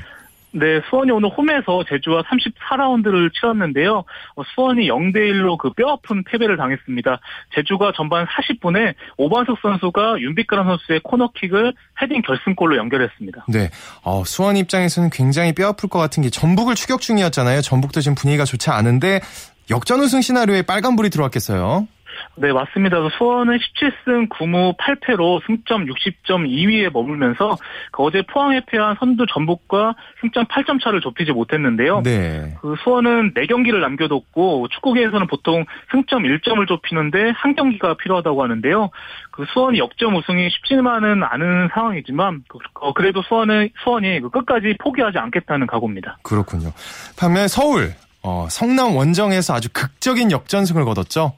네, 0.54 0.82
수원이 0.90 1.12
오늘 1.12 1.30
홈에서 1.30 1.84
제주와 1.88 2.24
34라운드를 2.24 3.34
치렀는데요. 3.34 4.04
어, 4.36 4.44
수원이 4.54 4.88
0대 4.88 5.16
1로 5.18 5.58
그 5.58 5.72
뼈아픈 5.72 6.24
패배를 6.24 6.58
당했습니다. 6.58 7.20
제주가 7.56 7.94
전반 7.96 8.26
40분에 8.26 8.94
오반석 9.18 9.60
선수가 9.62 10.20
윤빛가람 10.20 10.68
선수의 10.68 11.00
코너킥을 11.04 11.74
헤딩 12.02 12.22
결승골로 12.24 12.78
연결했습니다. 12.78 13.46
네, 13.48 13.70
어, 14.04 14.24
수원 14.26 14.58
입장에서는 14.58 15.10
굉장히 15.12 15.54
뼈아플 15.54 15.90
것 15.90 16.00
같은 16.00 16.24
게 16.24 16.30
전북을 16.30 16.76
추격 16.76 17.02
중이었잖아요. 17.02 17.62
전북도 17.62 18.02
지금 18.02 18.16
분위기가 18.16 18.44
좋지 18.44 18.70
않은데 18.70 19.22
역전 19.70 20.02
우승 20.02 20.22
시나리오에 20.22 20.64
빨간불이 20.64 21.10
들어왔겠어요. 21.10 21.88
네, 22.36 22.52
맞습니다. 22.52 22.98
수원은 23.18 23.58
17승 23.58 24.30
9무 24.30 24.78
8패로 24.78 25.42
승점 25.46 25.86
60점 25.86 26.48
2위에 26.48 26.92
머물면서 26.92 27.58
그 27.92 28.04
어제 28.04 28.22
포항에 28.22 28.62
패한 28.66 28.96
선두 29.00 29.26
전북과 29.32 29.96
승점 30.22 30.46
8점 30.46 30.82
차를 30.84 31.02
좁히지 31.02 31.32
못했는데요. 31.32 32.02
네. 32.04 32.56
그 32.62 32.76
수원은 32.84 33.34
4경기를 33.34 33.80
남겨뒀고 33.80 34.68
축구계에서는 34.70 35.28
보통 35.28 35.66
승점 35.92 36.24
1점을 36.24 36.68
좁히는데 36.68 37.32
한 37.36 37.56
경기가 37.56 37.96
필요하다고 37.96 38.44
하는데요. 38.44 38.90
그 39.32 39.46
수원이 39.54 39.80
역점 39.80 40.16
우승이 40.16 40.50
쉽지만은 40.50 41.24
않은 41.24 41.70
상황이지만 41.74 42.44
그, 42.48 42.60
어, 42.76 42.94
그래도 42.94 43.22
수원은 43.22 43.70
수원이 43.84 44.20
그 44.22 44.30
끝까지 44.30 44.76
포기하지 44.80 45.18
않겠다는 45.18 45.68
각오입니다. 45.68 46.18
그렇군요. 46.24 46.72
반면 47.18 47.48
서울 47.48 47.94
어, 48.24 48.48
성남 48.50 48.96
원정에서 48.96 49.56
아주 49.56 49.70
극적인 49.74 50.32
역전승을 50.32 50.86
거뒀죠. 50.86 51.34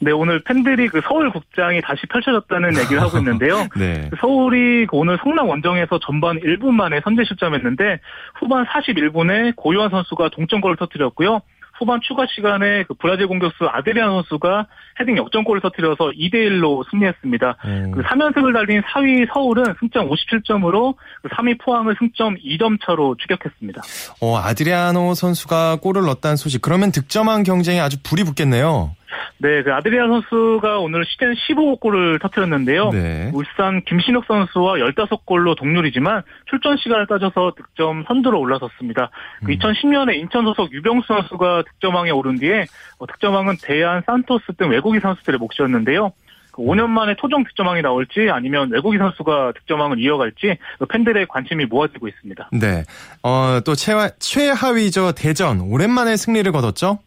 네, 0.00 0.12
오늘 0.12 0.42
팬들이 0.42 0.88
그 0.88 1.00
서울 1.06 1.30
국장이 1.30 1.80
다시 1.80 2.06
펼쳐졌다는 2.06 2.76
얘기를 2.78 3.00
하고 3.00 3.18
있는데요. 3.18 3.66
네. 3.76 4.08
그 4.10 4.16
서울이 4.20 4.86
그 4.86 4.96
오늘 4.96 5.18
성남 5.22 5.48
원정에서 5.48 5.98
전반 6.00 6.38
1분 6.38 6.70
만에 6.72 7.00
선제 7.02 7.24
실점했는데 7.24 8.00
후반 8.34 8.66
41분에 8.66 9.54
고요한 9.56 9.90
선수가 9.90 10.30
동점골을 10.30 10.76
터뜨렸고요. 10.76 11.40
후반 11.78 12.00
추가 12.02 12.26
시간에 12.34 12.84
그 12.84 12.94
브라질 12.94 13.26
공격수 13.26 13.66
아데리안 13.70 14.08
선수가 14.08 14.66
헤딩 15.00 15.16
역전골을 15.18 15.60
터뜨려서 15.60 16.10
2대 16.18 16.34
1로 16.34 16.88
승리했습니다. 16.90 17.56
음. 17.66 17.90
그 17.92 18.02
3연승을 18.02 18.52
달린 18.54 18.80
4위 18.82 19.26
서울은 19.32 19.74
승점 19.80 20.08
57점으로 20.08 20.94
그 21.22 21.28
3위 21.28 21.58
포항을 21.60 21.96
승점 21.98 22.36
2점 22.36 22.78
차로 22.84 23.16
추격했습니다. 23.16 23.82
어, 24.20 24.38
아드리아노 24.38 25.14
선수가 25.14 25.76
골을 25.82 26.02
넣었다는 26.02 26.36
소식. 26.36 26.62
그러면 26.62 26.92
득점한 26.92 27.42
경쟁이 27.42 27.80
아주 27.80 27.98
불이 28.02 28.24
붙겠네요. 28.24 28.96
네, 29.38 29.62
그 29.62 29.72
아드리안 29.72 30.08
선수가 30.08 30.78
오늘 30.78 31.04
시즌 31.04 31.34
15골을 31.34 32.20
터뜨렸는데요. 32.20 32.90
네. 32.90 33.30
울산 33.34 33.82
김신욱 33.82 34.24
선수와 34.26 34.74
15골로 34.74 35.56
동률이지만 35.56 36.22
출전 36.48 36.76
시간을 36.76 37.06
따져서 37.06 37.52
득점 37.56 38.04
선두로 38.06 38.40
올라섰습니다. 38.40 39.10
그 39.44 39.52
음. 39.52 39.58
2010년에 39.58 40.16
인천 40.16 40.44
소속 40.44 40.72
유병수 40.72 41.06
선수가 41.08 41.64
득점왕에 41.72 42.10
오른 42.10 42.36
뒤에 42.36 42.66
어, 42.98 43.06
득점왕은 43.06 43.56
대한 43.62 44.02
산토스 44.06 44.54
등 44.56 44.70
외국인 44.70 45.00
선수들의 45.00 45.38
몫이었는데요. 45.38 46.12
5년 46.56 46.86
그 46.86 46.86
만에 46.86 47.14
토종 47.18 47.44
득점왕이 47.44 47.82
나올지 47.82 48.28
아니면 48.30 48.70
외국인 48.72 48.98
선수가 48.98 49.52
득점왕을 49.58 50.00
이어갈지 50.00 50.56
그 50.78 50.86
팬들의 50.86 51.26
관심이 51.28 51.66
모아지고 51.66 52.08
있습니다. 52.08 52.50
네. 52.52 52.84
어, 53.22 53.60
또 53.64 53.74
최하, 53.74 54.08
최하위죠 54.18 55.12
대전 55.12 55.60
오랜만에 55.60 56.16
승리를 56.16 56.50
거뒀죠? 56.52 56.98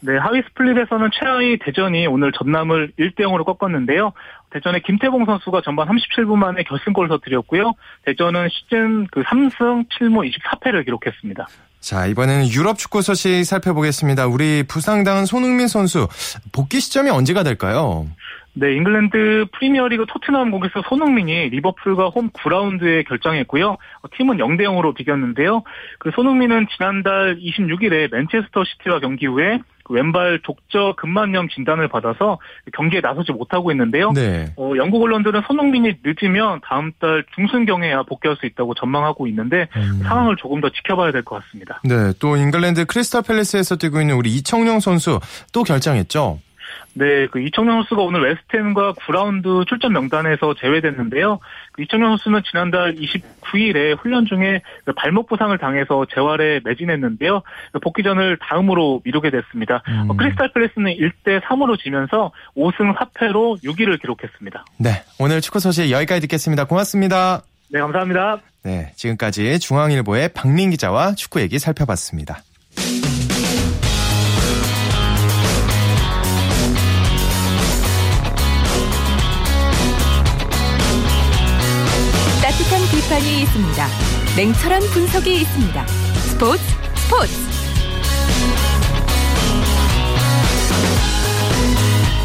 네, 0.00 0.16
하위 0.16 0.42
스플릿에서는 0.48 1.10
최하위 1.12 1.58
대전이 1.58 2.06
오늘 2.06 2.30
전남을 2.32 2.92
1대 2.98 3.20
0으로 3.20 3.44
꺾었는데요. 3.44 4.12
대전의 4.50 4.82
김태봉 4.82 5.24
선수가 5.24 5.62
전반 5.64 5.88
37분 5.88 6.36
만에 6.36 6.62
결승골을 6.64 7.08
터뜨렸고요. 7.08 7.72
대전은 8.04 8.48
시즌 8.50 9.06
그 9.06 9.22
3승 9.22 9.88
7무 9.88 10.30
24패를 10.30 10.84
기록했습니다. 10.84 11.46
자, 11.80 12.06
이번에는 12.06 12.48
유럽 12.50 12.78
축구 12.78 13.00
소식 13.00 13.44
살펴보겠습니다. 13.44 14.26
우리 14.26 14.64
부상당한 14.68 15.24
손흥민 15.24 15.68
선수 15.68 16.08
복귀 16.52 16.80
시점이 16.80 17.10
언제가 17.10 17.42
될까요? 17.42 18.06
네, 18.54 18.74
잉글랜드 18.74 19.46
프리미어리그 19.52 20.06
토트넘 20.08 20.50
공격수 20.50 20.82
손흥민이 20.88 21.50
리버풀과 21.50 22.08
홈 22.08 22.30
9라운드에 22.30 23.06
결정했고요. 23.06 23.68
어, 23.72 24.08
팀은 24.16 24.38
0대 24.38 24.62
0으로 24.62 24.94
비겼는데요. 24.94 25.62
그 25.98 26.10
손흥민은 26.14 26.66
지난달 26.74 27.36
26일에 27.36 28.10
맨체스터 28.10 28.64
시티와 28.64 29.00
경기 29.00 29.26
후에 29.26 29.58
그 29.58 29.75
왼발 29.90 30.40
독저 30.42 30.94
근만염 30.96 31.48
진단을 31.48 31.88
받아서 31.88 32.38
경기에 32.74 33.00
나서지 33.00 33.32
못하고 33.32 33.70
있는데요. 33.72 34.12
네. 34.12 34.52
어, 34.56 34.72
영국 34.76 35.02
언론들은 35.02 35.42
손흥민이 35.46 35.96
늦으면 36.02 36.60
다음 36.64 36.92
달 36.98 37.24
중순경에야 37.34 38.04
복귀할 38.04 38.36
수 38.36 38.46
있다고 38.46 38.74
전망하고 38.74 39.26
있는데 39.26 39.68
음. 39.76 40.00
상황을 40.02 40.36
조금 40.36 40.60
더 40.60 40.70
지켜봐야 40.70 41.12
될 41.12 41.22
것 41.26 41.42
같습니다. 41.44 41.80
네, 41.84 42.12
또 42.20 42.36
잉글랜드 42.36 42.86
크리스탈 42.86 43.22
팰리스에서 43.22 43.76
뛰고 43.76 44.00
있는 44.00 44.14
우리 44.14 44.30
이청용 44.36 44.80
선수 44.80 45.18
또 45.52 45.62
결장했죠. 45.64 46.38
네, 46.94 47.26
그 47.26 47.40
이청용 47.40 47.82
선수가 47.82 48.02
오늘 48.02 48.22
웨스트햄과 48.22 48.94
9라운드 48.94 49.66
출전 49.66 49.92
명단에서 49.92 50.54
제외됐는데요. 50.54 51.40
그 51.72 51.82
이청용 51.82 52.10
선수는 52.10 52.42
지난달 52.50 52.94
29일에 52.94 53.98
훈련 53.98 54.24
중에 54.26 54.62
그 54.84 54.92
발목 54.94 55.28
부상을 55.28 55.56
당해서 55.58 56.06
재활에 56.14 56.60
매진했는데요. 56.64 57.42
그 57.72 57.78
복귀전을 57.80 58.38
다음으로 58.40 59.02
미루게 59.04 59.30
됐습니다. 59.30 59.82
음. 59.88 60.10
어, 60.10 60.16
크리스탈 60.16 60.52
팰리스는 60.52 60.94
1대 60.94 61.42
3으로 61.42 61.78
지면서 61.78 62.32
5승 62.56 62.96
4패로 62.96 63.62
6위를 63.62 64.00
기록했습니다. 64.00 64.64
네, 64.78 65.02
오늘 65.18 65.40
축구 65.40 65.60
소식 65.60 65.90
여기까지 65.90 66.22
듣겠습니다. 66.22 66.64
고맙습니다. 66.64 67.42
네, 67.70 67.80
감사합니다. 67.80 68.38
네, 68.64 68.92
지금까지 68.96 69.58
중앙일보의 69.58 70.30
박민 70.34 70.70
기자와 70.70 71.14
축구 71.14 71.40
얘기 71.40 71.58
살펴봤습니다. 71.58 72.38
비판이 83.06 83.42
있습니다. 83.42 83.86
냉철한 84.36 84.80
분석이 84.92 85.32
있습니다. 85.42 85.86
스포츠 85.86 86.60
스포츠 86.96 87.32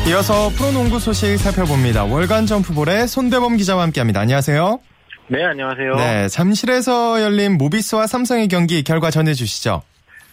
이어서 0.10 0.50
프로농구 0.58 0.98
소식 1.00 1.38
살펴봅니다. 1.38 2.06
월간 2.06 2.48
점프볼의 2.48 3.08
손대범 3.08 3.58
기자와 3.58 3.84
함께합니다. 3.84 4.22
안녕하세요. 4.22 4.80
네, 5.28 5.46
안녕하세요. 5.46 5.96
네, 5.98 6.28
잠실에서 6.28 7.22
열린 7.22 7.60
모비스와 7.60 8.08
삼성의 8.08 8.48
경기 8.48 8.84
결과 8.84 9.12
전해주시죠. 9.12 9.84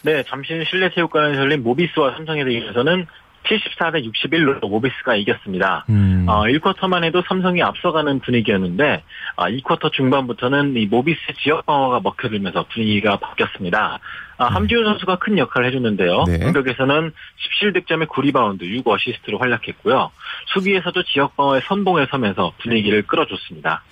네, 0.02 0.22
잠실 0.30 0.64
실내 0.70 0.88
체육관에서 0.94 1.42
열린 1.42 1.62
모비스와 1.62 2.14
삼성의 2.16 2.46
대결에서는 2.46 3.06
74대 3.48 4.04
61로 4.04 4.68
모비스가 4.68 5.16
이겼습니다. 5.16 5.84
음. 5.88 6.24
어, 6.28 6.42
1쿼터만 6.44 7.04
해도 7.04 7.22
삼성이 7.26 7.62
앞서가는 7.62 8.20
분위기였는데 8.20 9.02
어, 9.36 9.44
2쿼터 9.44 9.92
중반부터는 9.92 10.76
이 10.76 10.86
모비스 10.86 11.18
지역 11.42 11.66
방어가 11.66 12.00
먹혀들면서 12.00 12.66
분위기가 12.72 13.18
바뀌었습니다. 13.18 13.98
아, 14.40 14.46
함지훈 14.46 14.84
선수가 14.84 15.16
큰 15.16 15.36
역할을 15.36 15.68
해줬는데요. 15.68 16.24
네. 16.28 16.38
공격에서는 16.38 17.12
17득점에 17.60 18.06
9리바운드, 18.06 18.62
6어시스트로 18.62 19.40
활약했고요. 19.40 20.12
수비에서도 20.54 21.02
지역 21.04 21.36
방어의 21.36 21.62
선봉에 21.66 22.06
서면서 22.10 22.52
분위기를 22.62 23.02
끌어줬습니다. 23.02 23.82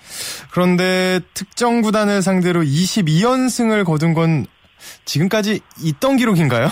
그런데 0.51 1.19
특정 1.33 1.81
구단을 1.81 2.21
상대로 2.21 2.61
22연승을 2.61 3.83
거둔 3.85 4.13
건 4.13 4.45
지금까지 5.03 5.59
있던 5.83 6.15
기록인가요? 6.15 6.69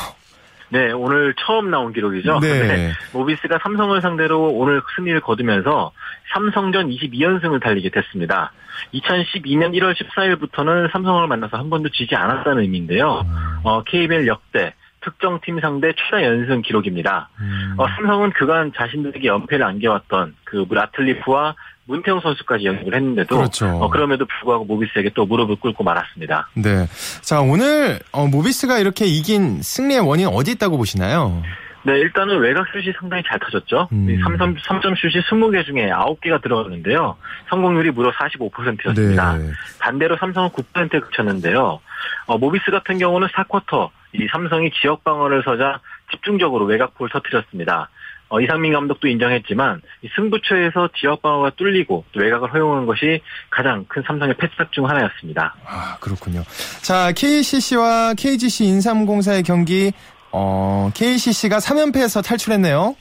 네, 0.75 0.91
오늘 0.91 1.34
처음 1.38 1.72
나온 1.72 1.94
기록이죠. 1.94 2.39
네. 2.41 2.67
네. 2.67 2.91
모비스가 3.13 3.60
삼성을 3.63 4.01
상대로 4.01 4.51
오늘 4.51 4.82
승리를 4.98 5.22
거두면서 5.22 5.94
삼성전 6.34 6.89
22연승을 6.89 7.63
달리게 7.63 7.91
됐습니다. 7.91 8.51
2012년 8.94 9.72
1월 9.72 9.96
14일부터는 9.96 10.91
삼성을 10.91 11.25
만나서 11.27 11.55
한 11.55 11.70
번도 11.70 11.89
지지 11.89 12.13
않았다는 12.17 12.63
의미인데요. 12.63 13.25
어, 13.63 13.84
KBL 13.84 14.27
역대 14.27 14.74
특정 15.00 15.39
팀 15.46 15.62
상대 15.62 15.94
최다 15.94 16.25
연승 16.25 16.62
기록입니다. 16.62 17.29
음. 17.39 17.75
어, 17.77 17.88
삼성은 17.88 18.32
그간 18.32 18.74
자신들에게 18.75 19.25
연패를 19.25 19.65
안겨왔던 19.65 20.36
그 20.44 20.65
라틀리프와 20.70 21.55
문태영 21.88 22.20
선수까지 22.22 22.65
영입을 22.65 22.96
했는데도 22.96 23.38
그렇죠. 23.38 23.68
어, 23.68 23.89
그럼에도 23.89 24.25
불구하고 24.25 24.65
모비스에게 24.65 25.12
또 25.13 25.25
무릎을 25.25 25.58
꿇고 25.58 25.84
말았습니다. 25.84 26.50
네. 26.56 26.88
자 27.22 27.42
오늘 27.42 28.00
어, 28.12 28.27
모비스가 28.27 28.80
이렇게 28.80 29.06
이긴 29.06 29.62
승리의 29.62 30.01
원인 30.01 30.27
어디 30.27 30.51
있다고 30.51 30.77
보시나요? 30.77 31.44
네, 31.86 32.00
일단은 32.00 32.39
외곽 32.39 32.65
슛이 32.70 32.94
상당히 33.00 33.22
잘 33.27 33.39
터졌죠. 33.39 33.89
음. 33.92 34.08
3점, 34.08 34.60
3점 34.60 35.00
슛이 35.00 35.22
20개 35.22 35.63
중에 35.65 35.89
9개가 35.89 36.42
들어갔는데요. 36.42 37.15
성공률이 37.50 37.92
무려 37.92 38.12
45%였습니다. 38.12 39.38
네. 39.38 39.51
반대로 39.77 40.18
삼성은 40.18 40.50
9%에 40.50 41.00
그쳤는데요. 41.00 41.80
어, 42.25 42.38
모비스 42.39 42.72
같은 42.72 42.98
경우는 42.98 43.27
4쿼터 43.27 43.92
이 44.13 44.27
삼성이 44.32 44.72
지역 44.82 45.04
방어를 45.04 45.44
서자 45.44 45.80
집중적으로 46.12 46.65
외곽볼 46.65 47.09
터뜨렸습니다. 47.09 47.89
어, 48.27 48.41
이상민 48.41 48.74
감독도 48.74 49.07
인정했지만 49.07 49.81
승부처에서 50.15 50.89
지역 51.00 51.21
방어가 51.21 51.51
뚫리고 51.51 52.05
또 52.12 52.19
외곽을 52.19 52.53
허용한 52.53 52.85
것이 52.85 53.21
가장 53.50 53.85
큰 53.88 54.03
삼성의 54.05 54.35
패스탑 54.38 54.71
중 54.71 54.89
하나였습니다. 54.89 55.55
아 55.65 55.97
그렇군요. 56.00 56.43
자 56.81 57.12
KCC와 57.12 58.15
KGC 58.15 58.65
인삼공사의 58.65 59.43
경기 59.43 59.91
어, 60.32 60.89
KCC가 60.93 61.60
3연패에서 61.60 62.23
탈출했네요. 62.25 62.95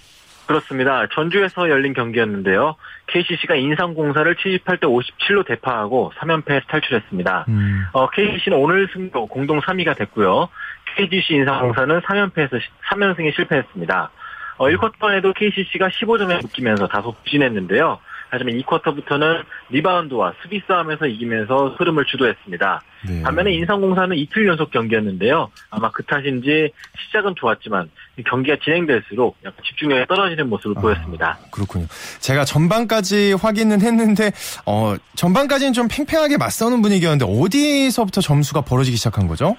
그렇습니다. 0.47 1.07
전주에서 1.13 1.71
열린 1.71 1.93
경기였는데요. 1.95 2.77
KCC가 3.07 3.55
인삼공사를 3.55 4.35
78대 4.37 4.83
57로 4.83 5.47
대파하고 5.47 6.13
3연패에서 6.17 6.67
탈출했습니다. 6.69 7.47
음. 7.49 7.85
어, 7.93 8.09
KCC는 8.11 8.59
오늘 8.59 8.89
승도 8.93 9.27
공동 9.27 9.61
3위가 9.61 9.97
됐고요. 9.97 10.49
KGC 10.97 11.35
인삼공사는 11.35 12.01
3연패에서 12.01 12.61
3연승에 12.91 13.35
실패했습니다. 13.35 14.11
어, 14.57 14.69
1쿼터에도 14.69 15.35
KCC가 15.35 15.89
15점에 15.89 16.41
묶이면서 16.43 16.87
다소 16.89 17.13
부진했는데요. 17.13 17.99
하지만 18.35 18.55
2쿼터부터는 18.61 19.45
리바운드와 19.71 20.35
수비 20.43 20.61
싸움에서 20.67 21.07
이기면서 21.07 21.77
흐름을 21.79 22.05
주도했습니다. 22.05 22.83
네. 23.09 23.23
반면에 23.23 23.53
인상공사는 23.53 24.17
이틀 24.17 24.47
연속 24.47 24.71
경기였는데요. 24.71 25.51
아마 25.71 25.91
그 25.91 26.03
탓인지 26.05 26.71
시작은 27.07 27.35
좋았지만 27.37 27.91
경기가 28.27 28.57
진행될수록 28.65 29.37
약간 29.45 29.63
집중력이 29.65 30.07
떨어지는 30.07 30.49
모습을 30.49 30.77
아, 30.79 30.81
보였습니다. 30.81 31.39
그렇군요. 31.51 31.87
제가 32.21 32.45
전반까지 32.45 33.35
확인은 33.35 33.81
했는데 33.81 34.33
어, 34.67 34.97
전반까지는 35.15 35.73
좀 35.73 35.89
팽팽하게 35.89 36.37
맞서는 36.37 36.83
분위기였는데 36.83 37.27
어디서부터 37.27 38.21
점수가 38.21 38.63
벌어지기 38.63 38.97
시작한 38.97 39.27
거죠? 39.27 39.57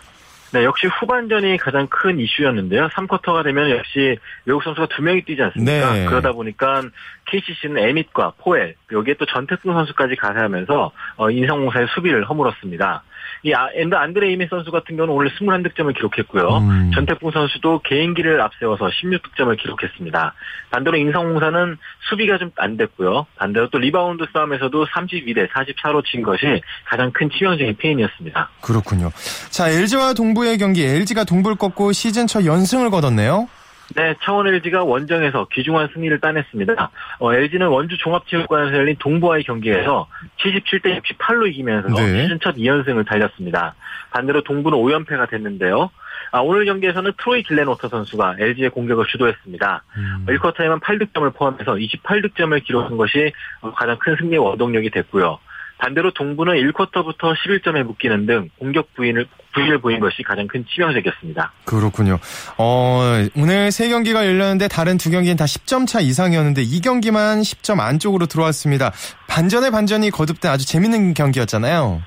네, 0.56 0.64
역시 0.64 0.88
후반전이 0.88 1.58
가장 1.58 1.86
큰 1.88 2.18
이슈였는데요. 2.18 2.88
3쿼터가 2.88 3.44
되면 3.44 3.70
역시 3.72 4.18
외국 4.46 4.64
선수가 4.64 4.88
두 4.88 5.02
명이 5.02 5.24
뛰지 5.26 5.42
않습니까? 5.42 5.94
네. 5.94 6.06
그러다 6.06 6.32
보니까 6.32 6.82
KCC는 7.26 7.78
에밋과 7.78 8.36
포웰, 8.38 8.76
여기에 8.90 9.16
또 9.16 9.26
전태풍 9.26 9.74
선수까지 9.74 10.16
가세하면서 10.16 10.92
어, 11.18 11.30
인삼공사의 11.30 11.88
수비를 11.94 12.24
허물었습니다. 12.30 13.04
이 13.46 13.54
아, 13.54 13.70
안드레 13.76 14.32
에밋 14.32 14.48
선수 14.50 14.72
같은 14.72 14.98
경우는 14.98 15.14
오늘 15.14 15.30
21득점을 15.36 15.96
기록했고요. 15.96 16.58
음. 16.58 16.92
전태풍 16.96 17.30
선수도 17.30 17.80
개인기를 17.84 18.42
앞세워서 18.42 18.88
16득점을 18.88 19.56
기록했습니다. 19.62 20.34
반대로 20.72 20.98
인삼공사는 20.98 21.78
수비가 22.10 22.40
좀 22.40 22.52
안 22.58 22.78
됐고요. 22.78 23.26
반대로 23.36 23.70
또 23.70 23.78
리바운드 23.78 24.26
싸움에서도 24.34 24.86
32대 24.86 25.50
44로 25.50 26.04
진 26.06 26.22
것이 26.24 26.62
가장 26.86 27.12
큰 27.12 27.30
치명적인 27.30 27.76
페인이었습니다. 27.78 28.50
그렇군요. 28.62 29.12
자, 29.50 29.70
LG와 29.70 30.14
동부의 30.14 30.58
경기 30.58 30.84
LG가 30.86 31.26
동부를 31.26 31.58
꺾고 31.58 31.92
시즌 31.92 32.28
첫 32.28 32.46
연승을 32.46 32.90
거뒀네요. 32.90 33.48
네, 33.94 34.16
창원 34.24 34.48
LG가 34.48 34.84
원정에서 34.84 35.48
귀중한 35.52 35.90
승리를 35.94 36.20
따냈습니다. 36.20 36.90
어, 37.20 37.34
LG는 37.34 37.68
원주 37.68 37.98
종합체육관에서 38.00 38.76
열린 38.78 38.96
동부와의 38.98 39.44
경기에서 39.44 40.08
77대 40.40 41.02
68로 41.02 41.48
이기면서 41.50 41.90
네. 41.90 42.24
시즌 42.24 42.40
첫 42.40 42.56
2연승을 42.56 43.08
달렸습니다. 43.08 43.76
반대로 44.12 44.42
동부는 44.42 44.78
5연패가 44.78 45.30
됐는데요. 45.30 45.92
아, 46.32 46.40
오늘 46.40 46.66
경기에서는 46.66 47.12
트로이 47.18 47.44
길레노터 47.44 47.88
선수가 47.90 48.38
LG의 48.40 48.72
공격을 48.72 49.06
주도했습니다. 49.06 49.84
음. 49.98 50.26
1쿼터에만 50.28 50.82
8득점을 50.82 51.34
포함해서 51.36 51.76
28득점을 51.76 52.64
기록한 52.64 52.98
것이 52.98 53.32
가장 53.76 53.98
큰 54.00 54.16
승리의 54.18 54.40
원동력이 54.40 54.90
됐고요. 54.90 55.40
반대로 55.86 56.10
동부는 56.12 56.54
1쿼터부터 56.56 57.36
11점에 57.36 57.84
묶이는 57.84 58.26
등 58.26 58.50
공격 58.58 58.92
부인을 58.96 59.28
부인을 59.54 59.78
보인 59.78 60.00
것이 60.00 60.24
가장 60.24 60.48
큰 60.48 60.66
치명적이었습니다. 60.68 61.54
그렇군요. 61.66 62.18
어, 62.58 63.04
오늘 63.38 63.72
세 63.72 63.88
경기가 63.88 64.26
열렸는데 64.26 64.68
다른 64.68 64.98
두 64.98 65.12
경기는 65.12 65.36
다 65.38 65.46
10점 65.46 65.88
차 65.88 66.00
이상이었는데 66.00 66.64
이 66.64 66.82
경기만 66.82 67.42
10점 67.42 67.80
안쪽으로 67.80 68.26
들어왔습니다. 68.26 68.92
반전의 69.28 69.70
반전이 69.70 70.10
거듭된 70.10 70.52
아주 70.52 70.68
재밌는 70.68 71.14
경기였잖아요. 71.14 72.02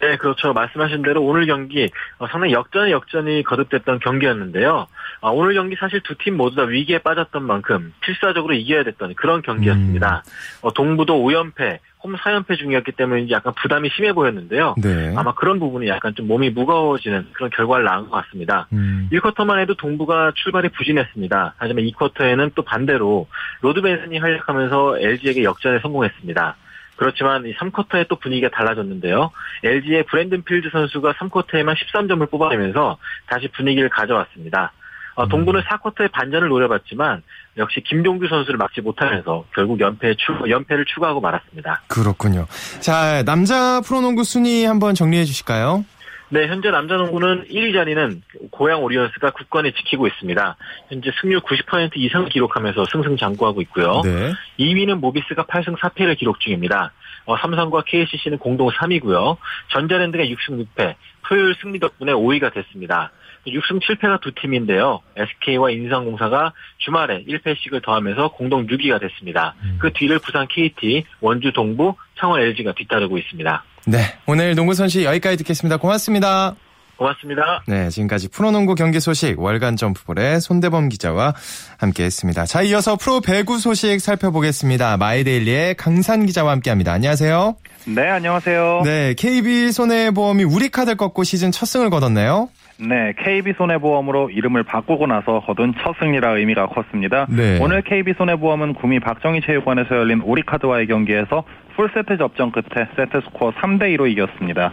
네, 0.00 0.16
그렇죠. 0.16 0.52
말씀하신 0.52 1.02
대로 1.02 1.22
오늘 1.24 1.46
경기 1.46 1.88
어, 2.18 2.26
상당히 2.28 2.52
역전의 2.52 2.92
역전이 2.92 3.42
거듭됐던 3.44 4.00
경기였는데요. 4.00 4.86
아, 5.20 5.28
오늘 5.28 5.54
경기 5.54 5.76
사실 5.78 6.00
두 6.02 6.14
팀 6.14 6.36
모두 6.36 6.56
다 6.56 6.62
위기에 6.62 6.98
빠졌던 6.98 7.42
만큼 7.44 7.92
필사적으로 8.00 8.54
이겨야 8.54 8.84
됐던 8.84 9.14
그런 9.14 9.42
경기였습니다. 9.42 10.22
음. 10.26 10.32
어, 10.62 10.72
동부도 10.72 11.14
5연패, 11.22 11.78
홈 12.02 12.16
4연패 12.16 12.58
중이었기 12.58 12.92
때문에 12.92 13.28
약간 13.30 13.52
부담이 13.60 13.90
심해 13.94 14.12
보였는데요. 14.12 14.74
네. 14.82 15.14
아마 15.16 15.34
그런 15.34 15.58
부분이 15.58 15.86
약간 15.88 16.14
좀 16.14 16.28
몸이 16.28 16.50
무거워지는 16.50 17.28
그런 17.32 17.50
결과를 17.50 17.84
낳은 17.84 18.08
것 18.08 18.22
같습니다. 18.22 18.68
음. 18.72 19.08
1쿼터만 19.12 19.60
해도 19.60 19.74
동부가 19.74 20.32
출발이 20.34 20.70
부진했습니다. 20.70 21.54
하지만 21.58 21.84
2쿼터에는 21.84 22.52
또 22.54 22.62
반대로 22.62 23.26
로드 23.60 23.82
벤슨이 23.82 24.18
활약하면서 24.18 24.98
LG에게 24.98 25.44
역전에 25.44 25.80
성공했습니다. 25.80 26.56
그렇지만 26.96 27.46
이 27.46 27.54
3쿼터에 27.54 28.08
또 28.08 28.16
분위기가 28.16 28.50
달라졌는데요. 28.50 29.30
LG의 29.64 30.04
브랜든 30.04 30.42
필드 30.42 30.68
선수가 30.70 31.14
3쿼터에만 31.14 31.74
13점을 31.74 32.30
뽑아내면서 32.30 32.98
다시 33.26 33.48
분위기를 33.48 33.88
가져왔습니다. 33.88 34.72
어, 35.20 35.28
동부는 35.28 35.60
4쿼터에 35.60 36.10
반전을 36.12 36.48
노려봤지만 36.48 37.22
역시 37.58 37.82
김종규 37.82 38.26
선수를 38.26 38.56
막지 38.56 38.80
못하면서 38.80 39.44
결국 39.54 39.78
연패 39.78 40.14
추, 40.14 40.32
연패를 40.48 40.86
추가하고 40.86 41.20
말았습니다. 41.20 41.82
그렇군요. 41.88 42.46
자, 42.80 43.22
남자 43.24 43.82
프로농구 43.82 44.24
순위 44.24 44.64
한번 44.64 44.94
정리해 44.94 45.24
주실까요? 45.24 45.84
네, 46.30 46.46
현재 46.46 46.70
남자 46.70 46.94
농구는 46.94 47.48
1위 47.50 47.74
자리는 47.74 48.22
고양 48.50 48.82
오리온스가 48.82 49.32
굳건히 49.32 49.72
지키고 49.72 50.06
있습니다. 50.06 50.56
현재 50.88 51.10
승률 51.20 51.40
90% 51.40 51.96
이상을 51.96 52.28
기록하면서 52.30 52.84
승승장구하고 52.90 53.60
있고요. 53.62 54.00
네. 54.04 54.32
2위는 54.58 55.00
모비스가 55.00 55.44
8승 55.44 55.76
4패를 55.76 56.16
기록 56.16 56.40
중입니다. 56.40 56.92
어, 57.26 57.36
삼성과 57.36 57.82
KCC는 57.86 58.38
공동 58.38 58.70
3위고요. 58.70 59.36
전자랜드가 59.72 60.24
6승 60.24 60.64
6패, 60.64 60.94
토요일 61.28 61.54
승리 61.60 61.78
덕분에 61.78 62.12
5위가 62.12 62.54
됐습니다. 62.54 63.10
6승 63.46 63.80
7패가 63.80 64.20
두 64.20 64.32
팀인데요. 64.34 65.00
SK와 65.16 65.70
인상공사가 65.70 66.52
주말에 66.78 67.24
1패씩을 67.24 67.82
더하면서 67.82 68.32
공동 68.32 68.66
6위가 68.66 69.00
됐습니다. 69.00 69.54
음. 69.62 69.78
그 69.80 69.92
뒤를 69.92 70.18
부산 70.18 70.46
KT, 70.48 71.04
원주 71.20 71.52
동부, 71.52 71.94
창원 72.18 72.40
LG가 72.40 72.74
뒤따르고 72.76 73.18
있습니다. 73.18 73.64
네, 73.86 73.98
오늘 74.26 74.54
농구 74.54 74.74
소식 74.74 75.04
여기까지 75.04 75.38
듣겠습니다. 75.38 75.78
고맙습니다. 75.78 76.54
고맙습니다. 77.00 77.62
네, 77.66 77.88
지금까지 77.88 78.28
프로농구 78.28 78.74
경기 78.74 79.00
소식 79.00 79.40
월간 79.40 79.76
점프볼의 79.76 80.42
손대범 80.42 80.90
기자와 80.90 81.34
함께했습니다. 81.78 82.44
자, 82.44 82.60
이어서 82.60 82.96
프로 82.96 83.22
배구 83.22 83.58
소식 83.58 83.98
살펴보겠습니다. 84.00 84.98
마이데일리의 84.98 85.76
강산 85.76 86.26
기자와 86.26 86.52
함께합니다. 86.52 86.92
안녕하세요. 86.92 87.56
네, 87.86 88.06
안녕하세요. 88.06 88.82
네, 88.84 89.14
KB 89.14 89.72
손해보험이 89.72 90.44
우리카드 90.44 90.96
꺾고 90.96 91.24
시즌 91.24 91.50
첫 91.50 91.64
승을 91.64 91.88
거뒀네요. 91.88 92.50
네, 92.80 93.12
KB 93.18 93.52
손해보험으로 93.58 94.30
이름을 94.30 94.62
바꾸고 94.62 95.06
나서 95.06 95.40
거둔 95.40 95.74
첫 95.82 95.96
승리라 95.98 96.36
의미가 96.38 96.66
컸습니다. 96.68 97.26
네. 97.28 97.58
오늘 97.60 97.82
KB 97.82 98.14
손해보험은 98.16 98.74
구미 98.74 99.00
박정희 99.00 99.42
체육관에서 99.42 99.96
열린 99.96 100.22
우리카드와의 100.22 100.86
경기에서 100.86 101.44
풀세트 101.76 102.18
접전 102.18 102.52
끝에 102.52 102.86
세트 102.96 103.20
스코어 103.24 103.52
3대 103.52 103.94
2로 103.96 104.10
이겼습니다. 104.10 104.72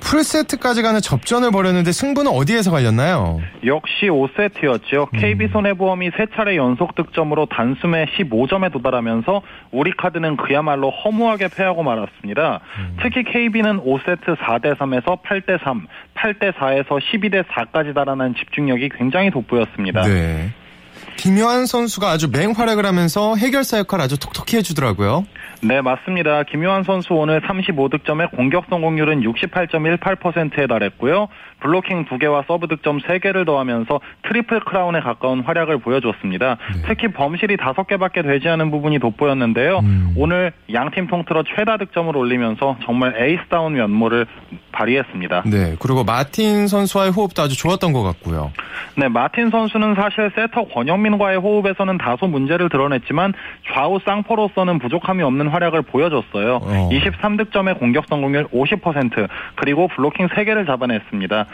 풀세트까지 0.00 0.82
가는 0.82 1.00
접전을 1.00 1.50
벌였는데 1.50 1.92
승부는 1.92 2.30
어디에서 2.30 2.70
갈렸나요? 2.70 3.40
역시 3.64 4.06
5세트였죠. 4.06 5.12
음. 5.12 5.18
KB손해보험이 5.18 6.10
세 6.16 6.26
차례 6.34 6.56
연속 6.56 6.94
득점으로 6.94 7.46
단숨에 7.46 8.06
15점에 8.16 8.72
도달하면서 8.72 9.42
우리 9.72 9.92
카드는 9.92 10.36
그야말로 10.36 10.90
허무하게 10.90 11.48
패하고 11.48 11.82
말았습니다. 11.82 12.60
음. 12.78 12.96
특히 13.02 13.24
KB는 13.24 13.80
5세트 13.80 14.36
4대 14.36 14.76
3에서 14.76 15.22
8대 15.22 15.62
3, 15.64 15.86
8대 16.14 16.52
4에서 16.54 17.00
12대 17.00 17.44
4까지 17.44 17.94
달아난 17.94 18.34
집중력이 18.34 18.90
굉장히 18.96 19.30
돋보였습니다. 19.30 20.02
네. 20.02 20.50
김요한 21.18 21.66
선수가 21.66 22.08
아주 22.08 22.30
맹활약을 22.30 22.86
하면서 22.86 23.34
해결사 23.34 23.78
역할 23.78 24.00
아주 24.00 24.18
톡톡히 24.18 24.56
해주더라고요. 24.56 25.26
네, 25.60 25.80
맞습니다. 25.80 26.44
김요한 26.44 26.84
선수 26.84 27.12
오늘 27.14 27.40
35득점에 27.40 28.30
공격 28.30 28.66
성공률은 28.70 29.22
68.18%에 29.22 30.68
달했고요. 30.68 31.26
블로킹 31.60 32.06
2개와 32.06 32.46
서브 32.46 32.68
득점 32.68 32.98
3개를 33.00 33.44
더하면서 33.46 34.00
트리플 34.28 34.60
크라운에 34.60 35.00
가까운 35.00 35.40
활약을 35.40 35.78
보여줬습니다. 35.78 36.56
네. 36.74 36.82
특히 36.86 37.08
범실이 37.08 37.56
5개밖에 37.56 38.22
되지 38.22 38.48
않은 38.48 38.70
부분이 38.70 38.98
돋보였는데요. 38.98 39.78
음. 39.80 40.14
오늘 40.16 40.52
양팀 40.72 41.08
통틀어 41.08 41.44
최다 41.56 41.78
득점을 41.78 42.16
올리면서 42.16 42.76
정말 42.84 43.14
에이스다운 43.18 43.74
면모를 43.74 44.26
발휘했습니다. 44.72 45.42
네, 45.46 45.76
그리고 45.80 46.04
마틴 46.04 46.68
선수와의 46.68 47.10
호흡도 47.10 47.42
아주 47.42 47.56
좋았던 47.56 47.92
것 47.92 48.02
같고요. 48.02 48.52
네, 48.96 49.08
마틴 49.08 49.50
선수는 49.50 49.94
사실 49.94 50.30
세터 50.34 50.68
권영민과의 50.68 51.38
호흡에서는 51.38 51.98
다소 51.98 52.26
문제를 52.26 52.68
드러냈지만 52.68 53.32
좌우 53.72 53.98
쌍포로서는 54.04 54.78
부족함이 54.78 55.22
없는 55.22 55.48
활약을 55.48 55.82
보여줬어요. 55.82 56.60
어. 56.62 56.88
23득점의 56.92 57.78
공격 57.78 58.06
성공률 58.08 58.48
50% 58.48 59.28
그리고 59.56 59.88
블로킹 59.88 60.28
3개를 60.28 60.66
잡아냈습니다. 60.66 61.46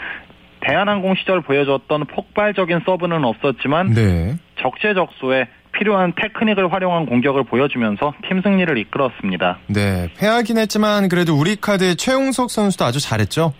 대한항공 0.60 1.14
시절 1.16 1.40
보여줬던 1.42 2.06
폭발적인 2.06 2.80
서브는 2.86 3.24
없었지만 3.24 3.92
네. 3.92 4.36
적재적소에 4.60 5.46
필요한 5.72 6.12
테크닉을 6.16 6.72
활용한 6.72 7.06
공격을 7.06 7.44
보여주면서 7.44 8.14
팀 8.28 8.40
승리를 8.40 8.78
이끌었습니다. 8.78 9.58
네, 9.66 10.08
패하긴 10.16 10.56
했지만 10.58 11.08
그래도 11.08 11.34
우리 11.34 11.56
카드의 11.56 11.96
최홍석 11.96 12.50
선수도 12.50 12.84
아주 12.84 13.00
잘했죠. 13.00 13.52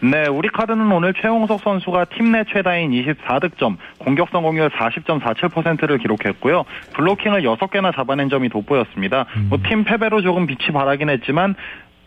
네, 0.00 0.28
우리 0.28 0.50
카드는 0.50 0.92
오늘 0.92 1.14
최홍석 1.14 1.62
선수가 1.62 2.04
팀 2.16 2.32
내 2.32 2.44
최다인 2.52 2.90
24득점, 2.90 3.76
공격 3.98 4.28
성공률 4.30 4.68
40.47%를 4.70 5.96
기록했고요. 5.98 6.64
블로킹을 6.94 7.42
6개나 7.42 7.94
잡아낸 7.94 8.28
점이 8.28 8.50
돋보였습니다. 8.50 9.24
음. 9.36 9.46
뭐 9.48 9.58
팀 9.62 9.84
패배로 9.84 10.20
조금 10.20 10.46
빛이 10.46 10.72
바래긴 10.74 11.08
했지만 11.08 11.54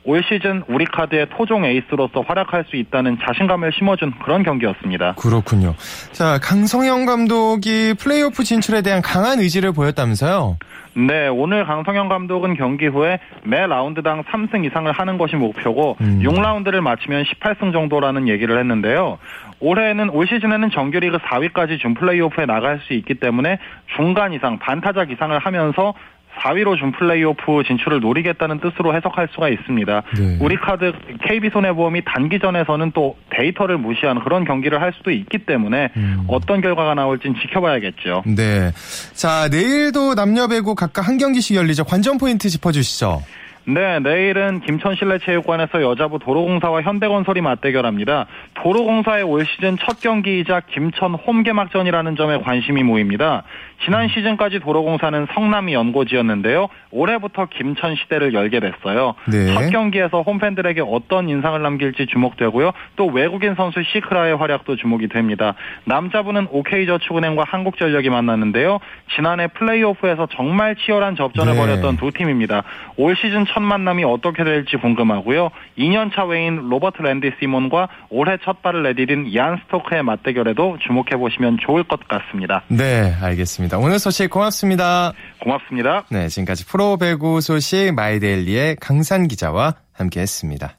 올 0.08 0.24
시즌 0.24 0.63
우리 0.70 0.86
카드의 0.86 1.28
토종 1.32 1.65
에이스로서 1.65 2.22
활약할 2.22 2.63
수 2.70 2.78
있다는 2.78 3.17
자신감을 3.22 3.74
심어준 3.74 4.13
그런 4.24 4.41
경기였습니다. 4.41 5.15
그렇군요. 5.15 5.76
자, 6.13 6.39
강성형 6.41 7.06
감독이 7.06 7.93
플레이오프 8.00 8.46
진출에 8.46 8.82
대한 8.82 9.02
강한 9.02 9.39
의지를 9.39 9.74
보였다면서요? 9.74 10.58
네, 10.96 11.28
오늘 11.28 11.65
강성형 11.65 12.08
감독은 12.08 12.56
경기 12.56 12.88
후에 12.88 13.20
매 13.43 13.67
라운드당 13.67 14.24
3승 14.24 14.65
이상을 14.65 14.89
하는 14.89 15.17
것이 15.17 15.36
목표고 15.36 15.98
음. 16.00 16.22
6라운드를 16.24 16.80
마치면 16.80 17.26
18승 17.26 17.74
정도라는 17.74 18.30
얘기를 18.30 18.58
했는데요. 18.58 19.20
올해는 19.60 20.10
올 20.10 20.26
시즌에는 20.26 20.70
정규리그 20.72 21.17
4위까지 21.17 21.80
준 21.80 21.96
플레이오프에 21.96 22.46
나갈 22.46 22.80
수 22.88 22.93
있기 22.93 23.15
때문에 23.15 23.60
중간 23.96 24.32
이상 24.32 24.58
반타작 24.58 25.12
이상을 25.12 25.38
하면서 25.38 25.93
4위로 26.39 26.78
준 26.78 26.91
플레이오프 26.91 27.63
진출을 27.67 28.00
노리겠다는 28.00 28.60
뜻으로 28.60 28.95
해석할 28.95 29.30
수가 29.34 29.50
있습니다. 29.50 30.04
네. 30.17 30.38
우리 30.39 30.56
카드 30.56 30.91
KB손해보험이 31.28 32.04
단기전에서는 32.06 32.91
또 32.93 33.15
데이터를 33.30 33.78
무시하는 33.78 34.23
그런 34.23 34.45
경기를 34.45 34.82
할 34.82 34.93
수도 34.97 35.12
있기 35.12 35.39
때문에 35.39 35.89
음. 35.97 36.26
어떤 36.28 36.62
결과가 36.62 36.93
나올진 36.93 37.36
지켜봐야겠죠. 37.41 38.23
네. 38.26 38.71
자, 39.13 39.47
내일도 39.50 40.15
남녀 40.15 40.47
배구 40.47 40.76
각각 40.76 41.08
한 41.08 41.17
경기씩 41.17 41.56
열리죠. 41.56 41.84
관전 41.84 42.17
포인트 42.17 42.50
짚어주시죠. 42.50 43.21
네, 43.69 43.99
내일은 43.99 44.62
김천실내체육관에서 44.62 45.82
여자부 45.82 46.19
도로공사와 46.19 46.84
현대건설이 46.84 47.41
맞대결합니다. 47.41 48.25
도로공사의 48.53 49.23
올 49.23 49.45
시즌 49.45 49.77
첫 49.77 49.99
경기이자 49.99 50.62
김천 50.71 51.15
홈개막전이라는 51.15 52.15
점에 52.15 52.38
관심이 52.38 52.84
모입니다. 52.84 53.43
지난 53.84 54.08
시즌까지 54.08 54.62
도로공사는 54.62 55.27
성남이 55.34 55.73
연고지였는데요. 55.73 56.69
올해부터 56.91 57.47
김천 57.47 57.97
시대를 57.97 58.34
열게 58.34 58.62
됐어요. 58.62 59.15
네. 59.25 59.53
첫 59.53 59.69
경기에서 59.69 60.21
홈팬들에게 60.21 60.82
어떤 60.88 61.27
인상을 61.27 61.62
남길지 61.62 62.08
주목되고요. 62.08 62.71
또 62.95 63.08
외국인 63.08 63.56
선수 63.56 63.84
시크라의 63.84 64.38
활약도 64.38 64.77
주목이 64.77 65.10
됩니다. 65.10 65.56
남자부는 65.84 66.47
OK저축은행과 66.51 67.43
한국전력이 67.45 68.10
만났는데요. 68.10 68.80
지난해 69.13 69.47
플레이오프에서 69.47 70.27
정말 70.32 70.77
치열한 70.77 71.17
접전을 71.17 71.53
네. 71.53 71.60
벌였던 71.60 71.97
두 71.97 72.12
팀입니다. 72.12 72.63
올 72.95 73.15
시즌 73.17 73.45
첫 73.45 73.57
만남이 73.62 74.04
어떻게 74.04 74.43
될지 74.43 74.78
궁금하고요. 74.78 75.50
2년차 75.78 76.28
외인 76.30 76.70
로버트 76.70 77.02
랜디 77.02 77.32
시몬과 77.39 77.89
올해 78.10 78.38
첫 78.43 78.62
발을 78.62 78.84
내디딘 78.84 79.34
얀 79.36 79.60
스토크의 79.65 80.04
맞대결에도 80.04 80.78
주목해 80.86 81.17
보시면 81.17 81.58
좋을 81.65 81.84
것 81.84 82.00
같습니다. 82.08 82.63
네, 82.67 83.13
알겠습니다. 83.22 83.78
오늘 83.78 84.00
소식 84.00 84.30
고맙습니다. 84.30 85.13
고맙습니다. 85.41 86.04
네, 86.10 86.28
지금까지 86.28 86.65
프로 86.65 86.98
배구 86.98 87.41
소식 87.41 87.93
마이데일리의 87.96 88.78
강산 88.80 89.28
기자와 89.28 89.76
함께했습니다. 89.93 90.76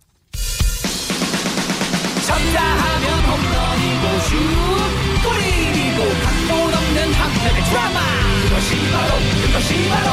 쳤다 2.27 2.63
하면 2.63 3.07
홈런이고 3.25 4.05
슛 4.29 4.37
골이고 5.25 6.01
각본 6.25 6.75
없는 6.75 7.13
한편의 7.15 7.63
드라마 7.69 7.99
그것이 8.43 8.71
바로 8.93 9.11
그것이 9.47 9.89
바로 9.89 10.09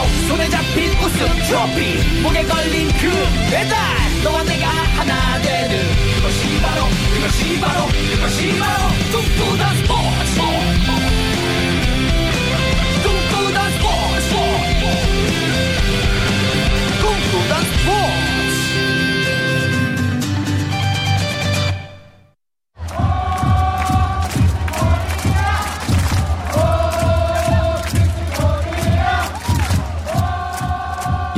잡힌 0.76 0.92
우승 1.00 1.26
트로피 1.48 2.22
목에 2.22 2.44
걸린 2.44 2.88
그 2.90 3.10
배달. 3.50 3.78
너와 4.24 4.44
내가 4.44 4.68
하나 4.68 5.42
되는 5.42 5.80
그것이 6.16 6.62
바로 6.62 6.88
그것이 7.14 7.60
바로 7.62 7.86
그것이 7.88 8.60
바로 8.60 8.90
꿈꾸던 9.12 9.78
스포츠 9.78 10.45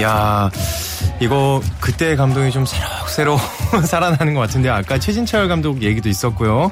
야, 0.08 0.50
이거 1.20 1.62
그때 1.82 2.16
감동이 2.16 2.50
좀 2.50 2.66
새록 2.66 2.90
새록 3.18 3.40
살아나는 3.84 4.36
것 4.36 4.42
같은데 4.42 4.70
아까 4.70 5.00
최진철 5.00 5.48
감독 5.48 5.82
얘기도 5.82 6.08
있었고요. 6.08 6.70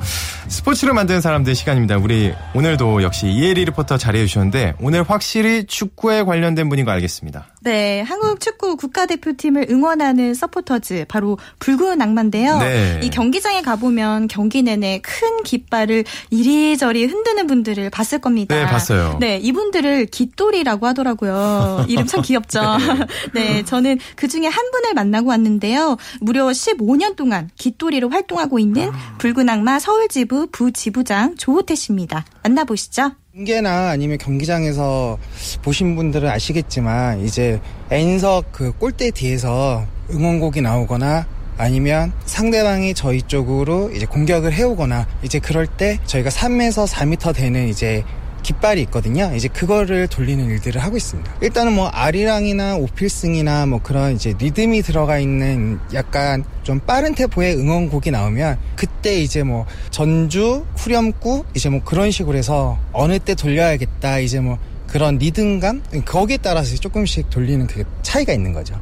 스포츠를 0.47 0.93
만드는 0.93 1.19
사람들 1.19 1.55
시간입니다. 1.55 1.97
우리 1.97 2.35
오늘도 2.53 3.01
역시 3.01 3.25
이혜리 3.25 3.65
리포터 3.65 3.97
자리해 3.97 4.27
주셨는데 4.27 4.75
오늘 4.79 5.01
확실히 5.01 5.65
축구에 5.65 6.21
관련된 6.21 6.69
분인 6.69 6.85
거 6.85 6.91
알겠습니다. 6.91 7.47
네, 7.61 8.01
한국 8.01 8.39
축구 8.39 8.75
국가대표팀을 8.75 9.65
응원하는 9.71 10.35
서포터즈 10.35 11.05
바로 11.07 11.39
붉은 11.57 11.99
악마인데요. 11.99 12.59
네. 12.59 12.99
이 13.01 13.09
경기장에 13.09 13.63
가보면 13.63 14.27
경기 14.27 14.61
내내 14.61 14.99
큰 15.01 15.41
깃발을 15.41 16.03
이리저리 16.29 17.05
흔드는 17.05 17.47
분들을 17.47 17.89
봤을 17.89 18.19
겁니다. 18.19 18.55
네, 18.55 18.65
봤어요. 18.65 19.17
네, 19.19 19.37
이분들을 19.37 20.05
깃돌이라고 20.05 20.85
하더라고요. 20.85 21.87
이름 21.89 22.05
참 22.05 22.21
귀엽죠. 22.21 22.61
네. 23.33 23.55
네, 23.55 23.65
저는 23.65 23.97
그 24.15 24.27
중에 24.27 24.45
한 24.45 24.69
분을 24.69 24.93
만나고 24.93 25.29
왔는데요. 25.29 25.97
무려 26.21 26.34
15년 26.43 27.15
동안 27.15 27.49
깃돌이로 27.55 28.09
활동하고 28.09 28.59
있는 28.59 28.91
붉은 29.17 29.49
악마 29.49 29.79
서울지부 29.79 30.47
부지부장 30.51 31.35
조호태 31.37 31.75
씨입니다. 31.75 32.25
만나보시죠. 32.43 33.11
중계나 33.33 33.89
아니면 33.89 34.17
경기장에서 34.17 35.17
보신 35.61 35.95
분들은 35.95 36.29
아시겠지만 36.29 37.21
이제 37.25 37.59
N석 37.89 38.51
그 38.51 38.71
골대 38.71 39.11
뒤에서 39.11 39.85
응원곡이 40.09 40.61
나오거나 40.61 41.27
아니면 41.57 42.11
상대방이 42.25 42.93
저희 42.93 43.21
쪽으로 43.21 43.91
이제 43.91 44.05
공격을 44.05 44.53
해오거나 44.53 45.07
이제 45.23 45.39
그럴 45.39 45.67
때 45.67 45.99
저희가 46.05 46.29
3에서 46.29 46.87
4m 46.87 47.33
되는 47.33 47.67
이제 47.67 48.03
깃발이 48.45 48.81
있거든요. 48.83 49.31
이제 49.35 49.47
그거를 49.47 50.07
돌리는 50.07 50.45
일들을 50.45 50.81
하고 50.81 50.97
있습니다. 50.97 51.33
일단은 51.41 51.73
뭐 51.73 51.87
아리랑이나 51.87 52.75
오필승이나 52.75 53.65
뭐 53.65 53.81
그런 53.81 54.13
이제 54.13 54.35
리듬이 54.37 54.83
들어가 54.83 55.17
있는 55.17 55.79
약간 55.93 56.43
좀 56.61 56.79
빠른 56.79 57.15
테포의 57.15 57.55
응원곡이 57.57 58.11
나오면 58.11 58.59
그때 58.75 59.19
이제 59.19 59.41
뭐 59.41 59.65
전주, 59.89 60.63
후렴구 60.77 61.45
이제 61.55 61.69
뭐 61.69 61.81
그런 61.83 62.11
식으로 62.11 62.37
해서 62.37 62.77
어느 62.93 63.17
때 63.17 63.33
돌려야겠다 63.33 64.19
이제 64.19 64.39
뭐 64.39 64.59
그런 64.87 65.17
리듬감 65.17 65.81
거기에 66.05 66.37
따라서 66.37 66.75
조금씩 66.77 67.31
돌리는 67.31 67.65
그 67.65 67.83
차이가 68.03 68.31
있는 68.31 68.53
거죠. 68.53 68.79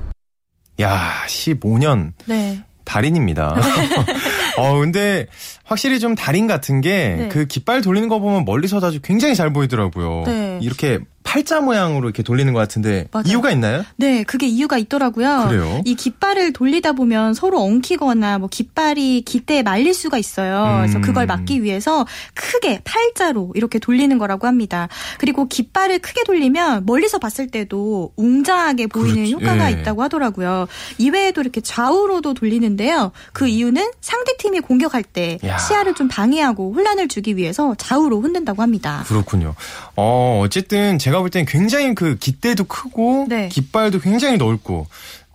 야, 0.82 1.24
15년. 1.28 2.12
네. 2.26 2.62
달인입니다. 2.84 3.56
어, 4.58 4.80
근데 4.80 5.28
확실히 5.64 6.00
좀 6.00 6.16
달인 6.16 6.48
같은 6.48 6.82
게그 6.82 7.38
네. 7.40 7.46
깃발 7.46 7.82
돌리는 7.82 8.08
거 8.10 8.20
보면 8.20 8.46
멀리서 8.46 8.78
아주 8.78 9.00
굉장히 9.02 9.36
잘 9.36 9.52
보이더라고요. 9.52 10.24
네. 10.26 10.60
이렇게 10.62 11.00
팔자 11.24 11.62
모양으로 11.62 12.08
이렇게 12.08 12.22
돌리는 12.24 12.52
것 12.54 12.60
같은데 12.60 13.08
맞아요. 13.12 13.24
이유가 13.28 13.52
있나요? 13.52 13.84
네, 13.96 14.24
그게 14.24 14.48
이유가 14.48 14.78
있더라고요. 14.78 15.46
그래요? 15.50 15.82
이 15.86 15.96
깃발을 15.96 16.54
돌리다 16.54 16.94
보면 16.94 17.34
서로 17.34 17.62
엉키거나 17.62 18.40
뭐 18.40 18.50
깃발이 18.50 19.22
깃대에 19.22 19.64
말릴 19.64 19.94
수가 19.94 20.18
있어요. 20.18 20.64
음. 20.64 20.78
그래서 20.82 21.02
그걸 21.02 21.26
막기 21.26 21.64
위해서 21.64 22.06
크게 22.34 22.82
팔자로 22.84 23.54
이렇게 23.56 23.80
돌리는 23.80 24.18
거라고 24.18 24.48
합니다. 24.48 24.90
그리고 25.18 25.48
깃발을 25.48 26.00
크게 26.00 26.24
돌리면 26.24 26.86
멀리서 26.86 27.20
봤을 27.20 27.48
때도 27.48 28.12
웅장하게 28.16 28.88
보이는 28.88 29.16
그렇지. 29.16 29.34
효과가 29.34 29.72
예. 29.72 29.80
있다고 29.80 30.04
하더라고요. 30.04 30.68
이외에도 30.98 31.42
이렇게 31.42 31.62
좌우로도 31.62 32.34
돌리는데요. 32.34 33.12
그 33.32 33.48
이유는 33.48 33.92
상대 34.02 34.36
팀이 34.38 34.60
공격할 34.60 35.04
때 35.04 35.40
야. 35.46 35.58
시야를 35.58 35.96
좀 35.96 36.08
방해하고 36.08 36.74
혼란을 36.74 37.08
주기 37.08 37.38
위해서 37.38 37.76
좌우로 37.78 38.22
흔든다고 38.22 38.62
합니다. 38.62 39.04
그렇군요. 39.08 39.56
어, 39.96 40.42
어쨌든 40.44 41.00
제가 41.00 41.13
볼 41.22 41.30
땐 41.30 41.46
굉장히 41.46 41.94
그 41.96 42.18
깃대도 42.18 42.66
크고 42.66 43.28
네. 43.30 43.50
깃발도 43.50 44.00
굉장히 44.00 44.38
넓고 44.38 44.88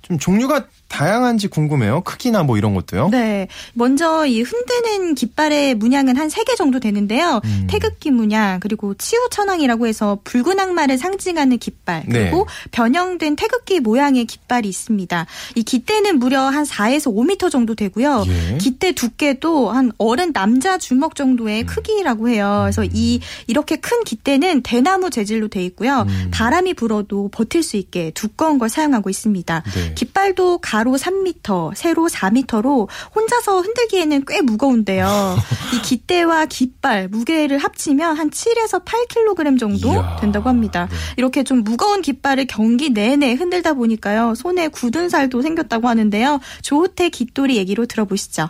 좀 0.03 0.19
종류가 0.19 0.67
다양한지 0.89 1.49
궁금해요. 1.49 2.01
크기나 2.01 2.43
뭐 2.43 2.57
이런 2.59 2.75
것도요. 2.75 3.09
네. 3.11 3.47
먼저 3.75 4.25
이 4.27 4.41
흔드는 4.43 5.15
깃발의 5.15 5.75
문양은 5.77 6.17
한 6.17 6.29
세 6.31 6.45
개 6.45 6.55
정도 6.57 6.81
되는데요. 6.81 7.41
음. 7.45 7.67
태극기 7.69 8.11
문양 8.11 8.61
그리고 8.61 8.95
치우천왕이라고 8.95 9.87
해서 9.87 10.19
붉은 10.25 10.59
악마를 10.59 10.99
상징하는 10.99 11.59
깃발 11.59 12.05
네. 12.07 12.21
그리고 12.25 12.47
네. 12.47 12.71
변형된 12.71 13.37
태극기 13.37 13.81
모양의 13.81 14.25
깃발이 14.25 14.69
있습니다. 14.69 15.27
이 15.57 15.63
깃대는 15.63 16.19
무려 16.19 16.41
한 16.43 16.65
4에서 16.65 17.15
5m 17.15 17.51
정도 17.51 17.75
되고요. 17.75 18.25
예. 18.27 18.59
깃대 18.59 18.93
두께도 18.93 19.71
한 19.71 19.93
어른 19.99 20.33
남자 20.33 20.79
주먹 20.79 21.15
정도의 21.15 21.63
음. 21.63 21.67
크기라고 21.67 22.29
해요. 22.29 22.61
그래서 22.65 22.83
음. 22.83 22.89
이 22.93 23.21
이렇게 23.47 23.77
큰 23.77 24.05
깃대는 24.05 24.63
대나무 24.63 25.11
재질로 25.11 25.49
돼 25.49 25.63
있고요. 25.67 26.07
음. 26.09 26.31
바람이 26.33 26.75
불어도 26.75 27.29
버틸 27.33 27.63
수 27.63 27.77
있게 27.77 28.11
두꺼운 28.13 28.59
걸 28.59 28.69
사용하고 28.69 29.11
있습니다. 29.11 29.63
네. 29.75 29.95
깃발도 29.95 30.59
가 30.59 30.78
가로 30.79 30.93
3m, 30.93 31.75
세로 31.75 32.07
4m로 32.09 32.89
혼자서 33.13 33.63
흔들기에는 33.63 34.23
꽤 34.29 34.41
무거운데요. 34.43 35.37
이 35.75 35.83
깃대와 35.83 36.47
깃발 36.47 37.09
무게를 37.09 37.59
합치면 37.59 38.17
한 38.17 38.31
7에서 38.31 38.85
8kg 38.85 39.59
정도 39.59 39.93
이야. 39.93 40.17
된다고 40.21 40.49
합니다. 40.49 40.87
네. 40.89 40.97
이렇게 41.17 41.43
좀 41.43 41.65
무거운 41.65 42.01
깃발을 42.01 42.47
경기 42.47 42.91
내내 42.91 43.33
흔들다 43.33 43.75
보니까요. 43.75 44.37
손에 44.37 44.69
굳은 44.69 45.09
살도 45.09 45.43
생겼다고 45.43 45.89
하는데요. 45.89 46.39
조호태 46.63 47.09
깃돌이 47.09 47.57
얘기로 47.57 47.87
들어보시죠. 47.87 48.49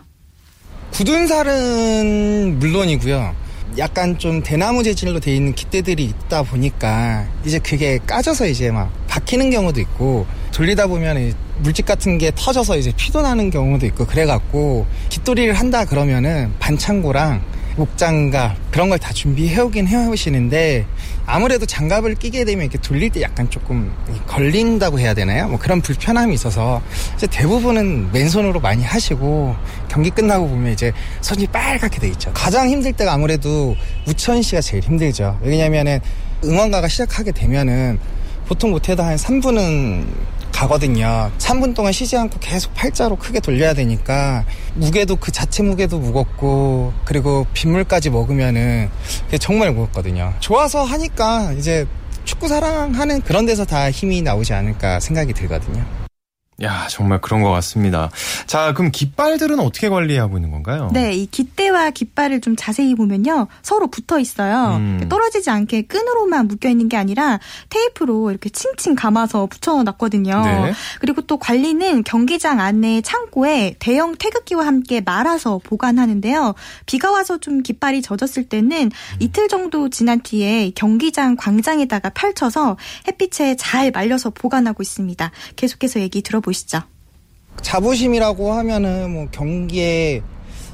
굳은 0.91 1.29
살은 1.29 2.59
물론이고요. 2.59 3.48
약간 3.77 4.19
좀 4.19 4.43
대나무 4.43 4.83
재질로 4.83 5.21
돼 5.21 5.35
있는 5.35 5.55
깃대들이 5.55 6.05
있다 6.05 6.43
보니까 6.43 7.27
이제 7.45 7.59
그게 7.59 7.99
까져서 8.07 8.47
이제 8.47 8.71
막 8.71 8.91
박히는 9.09 9.51
경우도 9.51 9.81
있고 9.81 10.27
돌리다 10.53 10.87
보면 10.87 11.35
물집 11.59 11.85
같은 11.87 12.19
게 12.19 12.33
터져서 12.35 12.77
이제 12.77 12.93
피도 12.97 13.21
나는 13.21 13.51
경우도 13.51 13.85
있고 13.87 14.07
그래갖고 14.07 14.87
깃돌이를 15.11 15.55
한다 15.55 15.85
그러면은 15.85 16.53
반창고랑 16.59 17.43
목장갑 17.79 18.73
그런 18.73 18.89
걸 18.91 18.99
다 18.99 19.13
준비해 19.13 19.61
오긴 19.61 19.87
해 19.87 20.07
오시는데 20.09 20.85
아무래도 21.25 21.65
장갑을 21.65 22.17
끼게 22.17 22.45
되면 22.45 22.65
이렇게 22.65 22.79
돌릴 22.79 23.11
때 23.11 23.23
약간 23.23 23.49
조금 23.49 23.93
걸린다고 24.27 24.99
해야 24.99 25.15
되나요? 25.15 25.47
뭐 25.49 25.59
그런 25.59 25.81
불편함이 25.81 26.35
있어서 26.35 26.83
이제 27.15 27.29
대부분은 27.29 28.11
맨손으로 28.11 28.59
많이 28.61 28.83
하시고 28.83 29.55
경기 29.89 30.11
끝나고 30.11 30.49
보면 30.49 30.73
이제 30.73 30.93
손이 31.21 31.47
빨갛게 31.47 32.01
돼 32.01 32.09
있죠. 32.09 32.33
가장 32.35 32.69
힘들 32.69 32.93
때가 32.93 33.13
아무래도 33.13 33.77
우천 34.09 34.43
씨가 34.43 34.61
제일 34.61 34.83
힘들죠. 34.83 35.39
왜냐면은 35.43 36.01
응원가가 36.45 36.89
시작하게 36.89 37.31
되면은 37.31 38.01
보통 38.49 38.71
못해도 38.71 39.05
한 39.05 39.15
3분은 39.17 40.05
가거든요. 40.59 41.31
3분 41.39 41.73
동안 41.77 41.93
쉬지 41.93 42.17
않고 42.17 42.41
계속 42.41 42.75
팔자로 42.75 43.15
크게 43.15 43.39
돌려야 43.39 43.75
되니까 43.75 44.45
무게도 44.75 45.17
그 45.17 45.31
자체 45.31 45.63
무게도 45.63 46.01
무겁고 46.01 46.93
그리고 47.05 47.47
빗물까지 47.53 48.11
먹으면은 48.11 48.91
정말 49.39 49.73
무겁거든요. 49.73 50.35
좋아서 50.41 50.83
하니까 50.83 51.53
이제 51.53 51.87
축구 52.25 52.49
사랑하는 52.49 53.23
그런 53.23 53.47
데서 53.47 53.65
다 53.65 53.89
힘이 53.89 54.21
나오지 54.21 54.53
않을까 54.53 54.99
생각이 54.99 55.33
들거든요. 55.33 56.08
야, 56.63 56.89
정말 56.91 57.21
그런 57.21 57.43
것 57.43 57.51
같습니다. 57.51 58.11
자, 58.47 58.73
그럼 58.75 58.91
깃발들은 58.91 59.61
어떻게 59.61 59.89
관리하고 59.89 60.39
있는 60.39 60.51
건가요? 60.51 60.91
네, 60.93 61.15
이 61.15 61.27
깃대와 61.27 61.91
깃발을 61.91 62.41
좀 62.41 62.57
자세히 62.57 62.97
보면요. 62.97 63.47
서로 63.63 63.87
붙어 63.87 64.19
있어요. 64.19 64.77
음. 64.77 65.07
떨어지지 65.09 65.51
않게 65.51 65.83
끈으로만 65.83 66.49
묶여 66.49 66.69
있는 66.69 66.89
게 66.89 66.97
아니라 66.97 67.39
테이프로 67.69 68.31
이렇게 68.31 68.51
칭칭 68.51 68.97
감아서 68.97 69.47
붙여 69.47 69.81
놨거든요. 69.85 70.43
네. 70.45 70.73
그리고 70.99 71.23
또 71.23 71.37
관리는 71.37 72.03
경기장 72.03 72.59
안에 72.59 73.03
창고에 73.03 73.77
대형 73.79 74.17
태극기와 74.17 74.67
함께 74.67 75.01
말아서 75.01 75.61
보관하는데요. 75.63 76.55
비가 76.87 77.13
와서 77.13 77.39
좀 77.39 77.63
깃발이 77.63 78.03
젖었을 78.03 78.49
때는 78.49 78.87
음. 78.87 78.91
이틀 79.21 79.47
정도 79.47 79.89
지난 79.91 80.21
뒤에 80.21 80.73
경기장 80.75 81.37
광장에다가 81.37 82.11
펼쳐서 82.11 82.77
햇빛에 83.07 83.55
잘 83.55 83.93
말려서 83.93 84.31
보관하고 84.31 84.83
있습니다. 84.83 85.31
계속해서 85.55 86.01
얘기 86.01 86.21
들어보 86.21 86.48
보시죠. 86.49 86.81
자부심이라고 87.63 88.53
하면은 88.53 89.11
뭐 89.11 89.29
경기에 89.31 90.23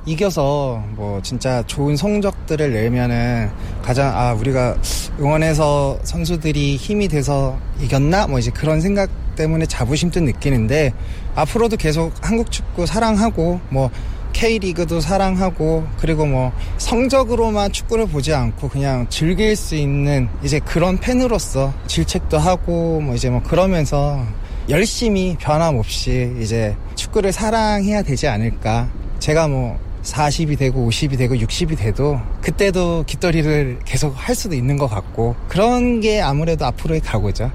이겨서 0.07 0.85
뭐 0.91 1.21
진짜 1.23 1.63
좋은 1.67 1.97
성적들을 1.97 2.73
내면은 2.73 3.51
가장 3.83 4.15
아 4.15 4.35
우리가 4.35 4.77
응원해서 5.19 5.99
선수들이 6.05 6.77
힘이 6.77 7.09
돼서 7.09 7.59
이겼나 7.81 8.27
뭐 8.27 8.39
이제 8.39 8.51
그런 8.51 8.81
생각 8.81 9.09
때문에 9.35 9.67
자부심도 9.67 10.21
느끼는데 10.21 10.93
앞으로도 11.35 11.79
계속 11.79 12.13
한국 12.21 12.53
축구 12.53 12.87
사랑하고 12.87 13.61
뭐 13.71 13.91
K리그도 14.35 15.01
사랑하고 15.01 15.87
그리고 15.99 16.27
뭐 16.27 16.53
성적으로만 16.77 17.73
축구를 17.73 18.07
보지 18.07 18.35
않고 18.35 18.69
그냥 18.69 19.07
즐길 19.09 19.57
수 19.57 19.75
있는 19.75 20.29
이제 20.43 20.59
그런 20.59 20.99
팬으로서 20.99 21.73
질책도 21.87 22.37
하고 22.37 23.01
뭐 23.01 23.15
이제 23.15 23.31
뭐 23.31 23.43
그러면서 23.43 24.23
열심히 24.69 25.37
변함없이 25.39 26.35
이제 26.41 26.75
축구를 26.95 27.33
사랑해야 27.33 28.03
되지 28.03 28.29
않을까. 28.29 28.89
제가 29.19 29.49
뭐 29.49 29.79
40이 30.03 30.59
되고 30.59 30.89
50이 30.89 31.19
되고 31.19 31.35
60이 31.35 31.79
돼도 31.79 32.21
그때도 32.41 33.05
깃더리를 33.07 33.81
계속 33.85 34.11
할 34.11 34.35
수도 34.35 34.55
있는 34.55 34.77
것 34.77 34.87
같고 34.89 35.35
그런 35.49 36.01
게 36.01 36.21
아무래도 36.21 36.65
앞으로의 36.67 37.01
각오죠. 37.01 37.51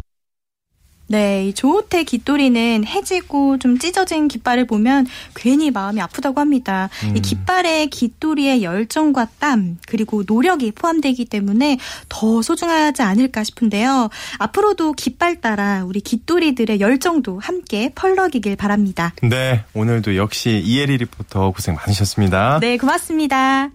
네, 1.09 1.47
이 1.47 1.53
조호태 1.53 2.03
깃돌이는 2.03 2.85
해지고 2.85 3.57
좀 3.57 3.79
찢어진 3.79 4.27
깃발을 4.27 4.67
보면 4.67 5.07
괜히 5.33 5.71
마음이 5.71 5.99
아프다고 5.99 6.39
합니다. 6.39 6.89
음. 7.03 7.17
이 7.17 7.21
깃발에 7.21 7.87
깃돌이의 7.87 8.61
열정과 8.61 9.27
땀 9.39 9.79
그리고 9.87 10.23
노력이 10.25 10.71
포함되기 10.71 11.25
때문에 11.25 11.79
더 12.09 12.43
소중하지 12.43 13.01
않을까 13.01 13.43
싶은데요. 13.43 14.09
앞으로도 14.37 14.93
깃발 14.93 15.41
따라 15.41 15.83
우리 15.83 15.99
깃돌이들의 15.99 16.79
열정도 16.79 17.39
함께 17.39 17.91
펄럭이길 17.95 18.55
바랍니다. 18.55 19.13
네, 19.23 19.63
오늘도 19.73 20.15
역시 20.15 20.61
이혜리 20.63 20.97
리포터 20.97 21.51
고생 21.51 21.73
많으셨습니다. 21.73 22.59
네, 22.59 22.77
고맙습니다. 22.77 23.71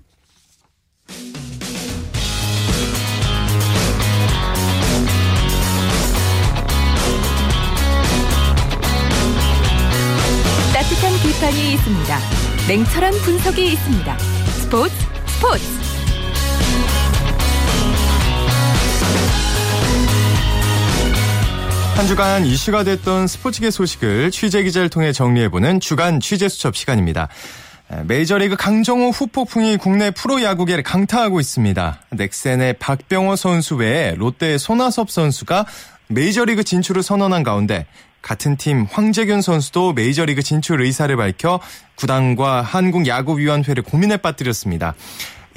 비판이 11.24 11.72
있습니다. 11.72 12.18
냉철한 12.68 13.12
분석이 13.14 13.72
있습니다. 13.72 14.18
스포츠 14.18 14.94
스포츠 15.26 15.64
한 21.96 22.06
주간 22.06 22.44
이슈가 22.44 22.84
됐던 22.84 23.26
스포츠계 23.26 23.70
소식을 23.70 24.32
취재 24.32 24.62
기자를 24.64 24.90
통해 24.90 25.12
정리해보는 25.12 25.80
주간 25.80 26.20
취재 26.20 26.50
수첩 26.50 26.76
시간입니다. 26.76 27.28
메이저리그 28.04 28.56
강정호 28.56 29.08
후폭풍이 29.08 29.78
국내 29.78 30.10
프로야구계를 30.10 30.82
강타하고 30.82 31.40
있습니다. 31.40 32.00
넥센의 32.10 32.74
박병호 32.74 33.36
선수 33.36 33.76
외에 33.76 34.14
롯데의 34.14 34.58
손아섭 34.58 35.10
선수가 35.10 35.64
메이저리그 36.08 36.64
진출을 36.64 37.02
선언한 37.02 37.44
가운데 37.44 37.86
같은 38.24 38.56
팀 38.56 38.86
황재균 38.90 39.42
선수도 39.42 39.92
메이저리그 39.92 40.42
진출 40.42 40.80
의사를 40.80 41.14
밝혀 41.14 41.60
구단과 41.94 42.62
한국야구위원회를 42.62 43.82
고민에 43.82 44.16
빠뜨렸습니다. 44.16 44.94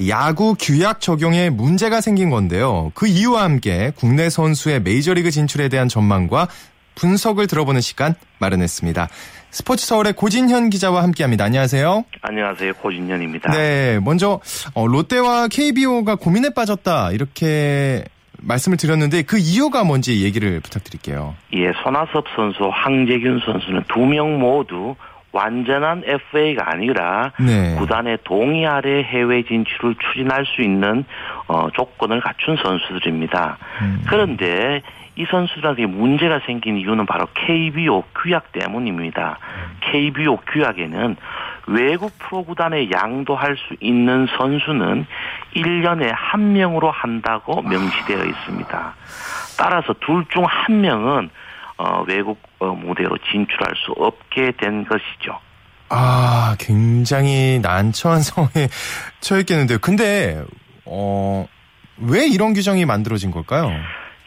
야구 0.08 0.54
규약 0.56 1.00
적용에 1.00 1.48
문제가 1.48 2.02
생긴 2.02 2.28
건데요. 2.28 2.92
그 2.94 3.06
이유와 3.06 3.42
함께 3.42 3.90
국내 3.96 4.28
선수의 4.28 4.82
메이저리그 4.82 5.30
진출에 5.30 5.70
대한 5.70 5.88
전망과 5.88 6.48
분석을 6.94 7.46
들어보는 7.46 7.80
시간 7.80 8.14
마련했습니다. 8.38 9.08
스포츠 9.50 9.86
서울의 9.86 10.12
고진현 10.12 10.68
기자와 10.68 11.02
함께합니다. 11.04 11.44
안녕하세요. 11.44 12.04
안녕하세요. 12.20 12.74
고진현입니다. 12.74 13.50
네, 13.50 13.98
먼저 14.00 14.40
어, 14.74 14.86
롯데와 14.86 15.48
KBO가 15.48 16.16
고민에 16.16 16.50
빠졌다 16.50 17.12
이렇게 17.12 18.04
말씀을 18.40 18.76
드렸는데 18.76 19.22
그 19.22 19.38
이유가 19.38 19.84
뭔지 19.84 20.22
얘기를 20.24 20.60
부탁드릴게요. 20.60 21.34
예, 21.54 21.72
손아섭 21.82 22.24
선수, 22.36 22.70
황재균 22.72 23.40
선수는 23.44 23.84
두 23.92 24.06
명 24.06 24.38
모두 24.38 24.94
완전한 25.32 26.02
FA가 26.06 26.70
아니라 26.72 27.32
네. 27.38 27.76
구단의 27.76 28.18
동의 28.24 28.66
아래 28.66 29.02
해외 29.02 29.42
진출을 29.42 29.94
추진할 29.96 30.46
수 30.46 30.62
있는 30.62 31.04
어, 31.46 31.68
조건을 31.72 32.20
갖춘 32.20 32.56
선수들입니다. 32.56 33.58
음. 33.82 34.02
그런데 34.08 34.82
이 35.16 35.26
선수들에게 35.28 35.86
문제가 35.86 36.40
생긴 36.46 36.78
이유는 36.78 37.04
바로 37.06 37.26
KBO 37.34 38.04
규약 38.14 38.52
때문입니다. 38.52 39.38
KBO 39.80 40.36
규약에는 40.46 41.16
외국 41.66 42.12
프로구단에 42.18 42.90
양도할 42.90 43.56
수 43.56 43.74
있는 43.80 44.26
선수는 44.38 45.06
1년에 45.56 46.10
한 46.14 46.52
명으로 46.52 46.90
한다고 46.90 47.60
명시되어 47.62 48.24
있습니다. 48.24 48.94
따라서 49.58 49.92
둘 50.00 50.24
중 50.30 50.44
한 50.46 50.80
명은 50.80 51.30
어, 51.78 52.04
외국 52.06 52.38
어, 52.58 52.66
무대로 52.66 53.16
진출할 53.30 53.74
수 53.76 53.92
없게 53.92 54.52
된 54.60 54.84
것이죠. 54.84 55.38
아, 55.88 56.56
굉장히 56.58 57.60
난처한 57.62 58.20
상황에 58.22 58.68
처했겠는데요. 59.20 59.78
근데 59.78 60.42
어, 60.84 61.46
왜 61.98 62.26
이런 62.26 62.52
규정이 62.52 62.84
만들어진 62.84 63.30
걸까요? 63.30 63.70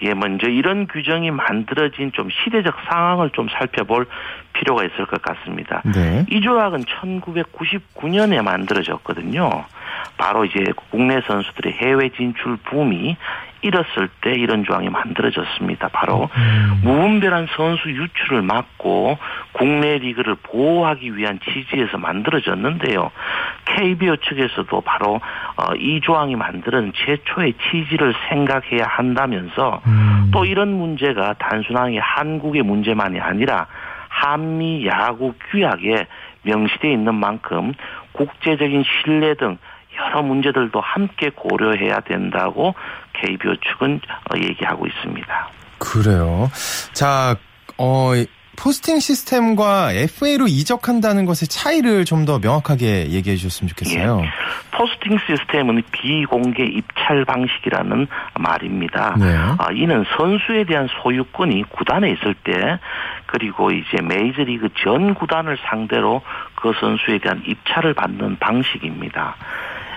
예, 0.04 0.14
먼저 0.16 0.48
이런 0.48 0.88
규정이 0.88 1.30
만들어진 1.30 2.12
좀 2.14 2.30
시대적 2.32 2.74
상황을 2.90 3.30
좀 3.32 3.48
살펴볼 3.50 4.08
필요가 4.54 4.84
있을 4.84 5.06
것 5.06 5.22
같습니다. 5.22 5.84
네. 5.94 6.26
이 6.32 6.42
조약은 6.42 6.86
1999년에 6.86 8.42
만들어졌거든요. 8.42 9.66
바로 10.18 10.46
이제 10.46 10.64
국내 10.90 11.22
선수들의 11.22 11.74
해외 11.74 12.10
진출 12.10 12.58
붐이 12.58 13.16
잃었을 13.62 14.10
때 14.22 14.32
이런 14.32 14.64
조항이 14.64 14.90
만들어졌습니다. 14.90 15.90
바로 15.90 16.30
음. 16.36 16.82
무분별한 16.84 17.48
선수 17.56 17.90
유출을 17.90 18.42
막고 18.42 19.18
국내 19.54 19.98
리그를 19.98 20.36
보호하기 20.36 21.16
위한 21.16 21.40
취지에서 21.40 21.98
만들어졌는데요. 21.98 23.12
KBO 23.66 24.18
측에서도 24.18 24.82
바로 24.82 25.16
어, 25.58 25.76
이 25.76 26.02
조항이 26.02 26.36
만드는 26.36 26.94
최초의 26.96 27.54
취지를 27.70 28.14
생각해야 28.30 28.86
한다면서 28.88 29.82
음. 29.86 30.32
또 30.34 30.46
이런 30.46 30.70
문제가 30.74 31.34
단순하게 31.34 32.00
한국의 32.00 32.64
문제만이 32.64 33.20
아니라 33.20 33.68
한미 34.10 34.86
야구 34.88 35.34
규약에 35.52 36.08
명시되어 36.44 36.92
있는 36.92 37.16
만큼 37.16 37.74
국제적인 38.14 38.84
신뢰 38.84 39.36
등 39.36 39.58
여러 39.98 40.22
문제들도 40.22 40.80
함께 40.80 41.30
고려해야 41.30 42.00
된다고 42.02 42.76
KBO 43.22 43.56
측은 43.58 44.02
어, 44.34 44.38
얘기하고 44.38 44.86
있습니다. 44.88 45.50
그래요. 45.80 46.50
자, 46.94 47.36
어, 47.78 48.12
포스팅 48.58 49.00
시스템과 49.00 49.92
FA로 49.94 50.46
이적한다는 50.48 51.26
것의 51.26 51.48
차이를 51.50 52.06
좀 52.06 52.26
더 52.26 52.38
명확하게 52.38 53.10
얘기해 53.10 53.36
주셨으면 53.38 53.70
좋겠어요. 53.70 54.22
예. 54.24 54.30
포스팅 54.78 55.18
시스템은 55.26 55.82
비공개 55.92 56.64
입찰 56.66 57.26
방식이라는 57.26 58.08
말입니다. 58.40 59.16
네. 59.18 59.36
아, 59.36 59.70
이는 59.74 60.06
선수에 60.16 60.66
대한 60.66 60.88
소유권이 61.02 61.64
구단에 61.70 62.12
있을 62.12 62.36
때 62.44 62.78
그리고 63.26 63.72
이제 63.72 64.02
메이저리그 64.04 64.70
전 64.84 65.16
구단을 65.16 65.58
상대로 65.68 66.22
그 66.54 66.72
선수에 66.80 67.18
대한 67.18 67.42
입찰을 67.48 67.96
받는 67.96 68.38
방식입니다. 68.40 69.36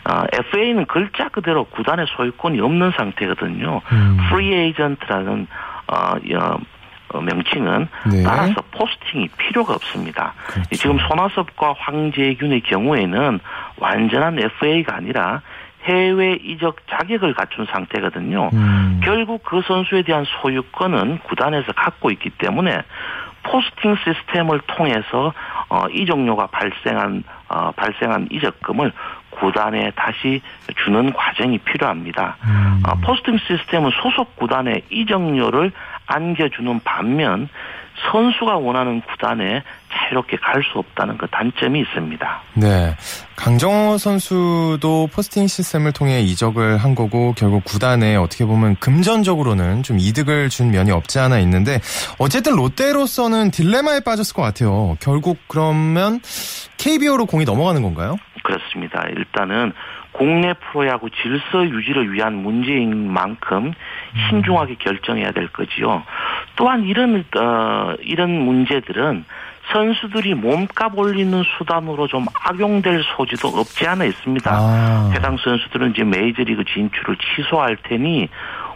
어, 0.09 0.25
FA는 0.33 0.87
글자 0.87 1.29
그대로 1.29 1.65
구단의 1.65 2.07
소유권이 2.17 2.61
없는 2.61 2.93
상태거든요. 2.97 3.81
음. 3.93 4.19
프리 4.29 4.53
에이전트라는 4.53 5.47
어, 5.87 6.15
어, 7.15 7.21
명칭은 7.21 7.89
네. 8.11 8.23
따라서 8.25 8.55
포스팅이 8.73 9.29
필요가 9.39 9.75
없습니다. 9.75 10.35
그렇죠. 10.47 10.71
지금 10.71 10.99
손아섭과 10.99 11.75
황재균의 11.79 12.63
경우에는 12.63 13.41
완전한 13.79 14.39
FA가 14.39 14.97
아니라 14.97 15.43
해외 15.85 16.33
이적 16.43 16.77
자격을 16.91 17.35
갖춘 17.35 17.67
상태거든요. 17.71 18.51
음. 18.53 19.01
결국 19.05 19.43
그 19.45 19.63
선수에 19.67 20.03
대한 20.03 20.25
소유권은 20.25 21.21
구단에서 21.25 21.73
갖고 21.73 22.11
있기 22.11 22.31
때문에 22.31 22.83
포스팅 23.43 23.95
시스템을 23.97 24.61
통해서 24.67 25.33
어, 25.69 25.85
이적료가 25.91 26.47
발생한 26.47 27.25
어, 27.49 27.71
발생한 27.73 28.29
이적금을 28.31 28.93
구단에 29.41 29.91
다시 29.97 30.41
주는 30.85 31.13
과정이 31.13 31.59
필요합니다. 31.59 32.37
음. 32.45 32.83
어, 32.87 32.95
포스팅 32.97 33.39
시스템은 33.39 33.91
소속 34.03 34.37
구단의 34.37 34.83
이적료를 34.91 35.73
안겨주는 36.07 36.81
반면 36.85 37.49
선수가 38.11 38.57
원하는 38.59 39.01
구단에 39.03 39.63
자유롭게 39.93 40.37
갈 40.39 40.63
수 40.65 40.79
없다는 40.79 41.17
그 41.19 41.27
단점이 41.29 41.81
있습니다. 41.81 42.43
네. 42.55 42.97
강정호 43.37 43.99
선수도 43.99 45.09
포스팅 45.13 45.47
시스템을 45.47 45.93
통해 45.93 46.21
이적을 46.21 46.79
한 46.79 46.95
거고 46.95 47.35
결국 47.37 47.65
구단에 47.65 48.17
어떻게 48.17 48.45
보면 48.45 48.77
금전적으로는 48.81 49.83
좀 49.83 49.99
이득을 50.01 50.49
준 50.49 50.71
면이 50.71 50.91
없지 50.91 51.19
않아 51.19 51.39
있는데 51.41 51.81
어쨌든 52.19 52.57
롯데로서는 52.57 53.51
딜레마에 53.51 54.01
빠졌을 54.01 54.35
것 54.35 54.43
같아요. 54.43 54.97
결국 55.01 55.39
그러면 55.49 56.21
KBO로 56.85 57.25
공이 57.25 57.47
넘어가는 57.47 57.83
건가요? 57.83 58.17
그렇습니다. 58.43 59.07
일단은 59.09 59.73
국내 60.13 60.53
프로야구 60.53 61.09
질서 61.11 61.65
유지를 61.67 62.13
위한 62.13 62.35
문제인 62.35 63.11
만큼 63.11 63.73
신중하게 64.29 64.77
결정해야 64.77 65.33
될 65.33 65.49
거지요. 65.49 66.03
또한 66.57 66.85
이런 66.85 67.25
어 67.37 67.95
이런 68.03 68.31
문제들은 68.31 69.25
선수들이 69.73 70.35
몸값 70.35 70.97
올리는 70.99 71.43
수단으로 71.57 72.07
좀 72.07 72.27
악용될 72.45 73.03
소지도 73.17 73.49
없지 73.49 73.87
않아 73.87 74.05
있습니다. 74.05 74.51
아. 74.53 75.11
해당 75.15 75.39
선수들은 75.39 75.93
이제 75.93 76.05
메이저리그 76.05 76.65
진출을 76.65 77.17
취소할 77.17 77.79
테니 77.83 78.29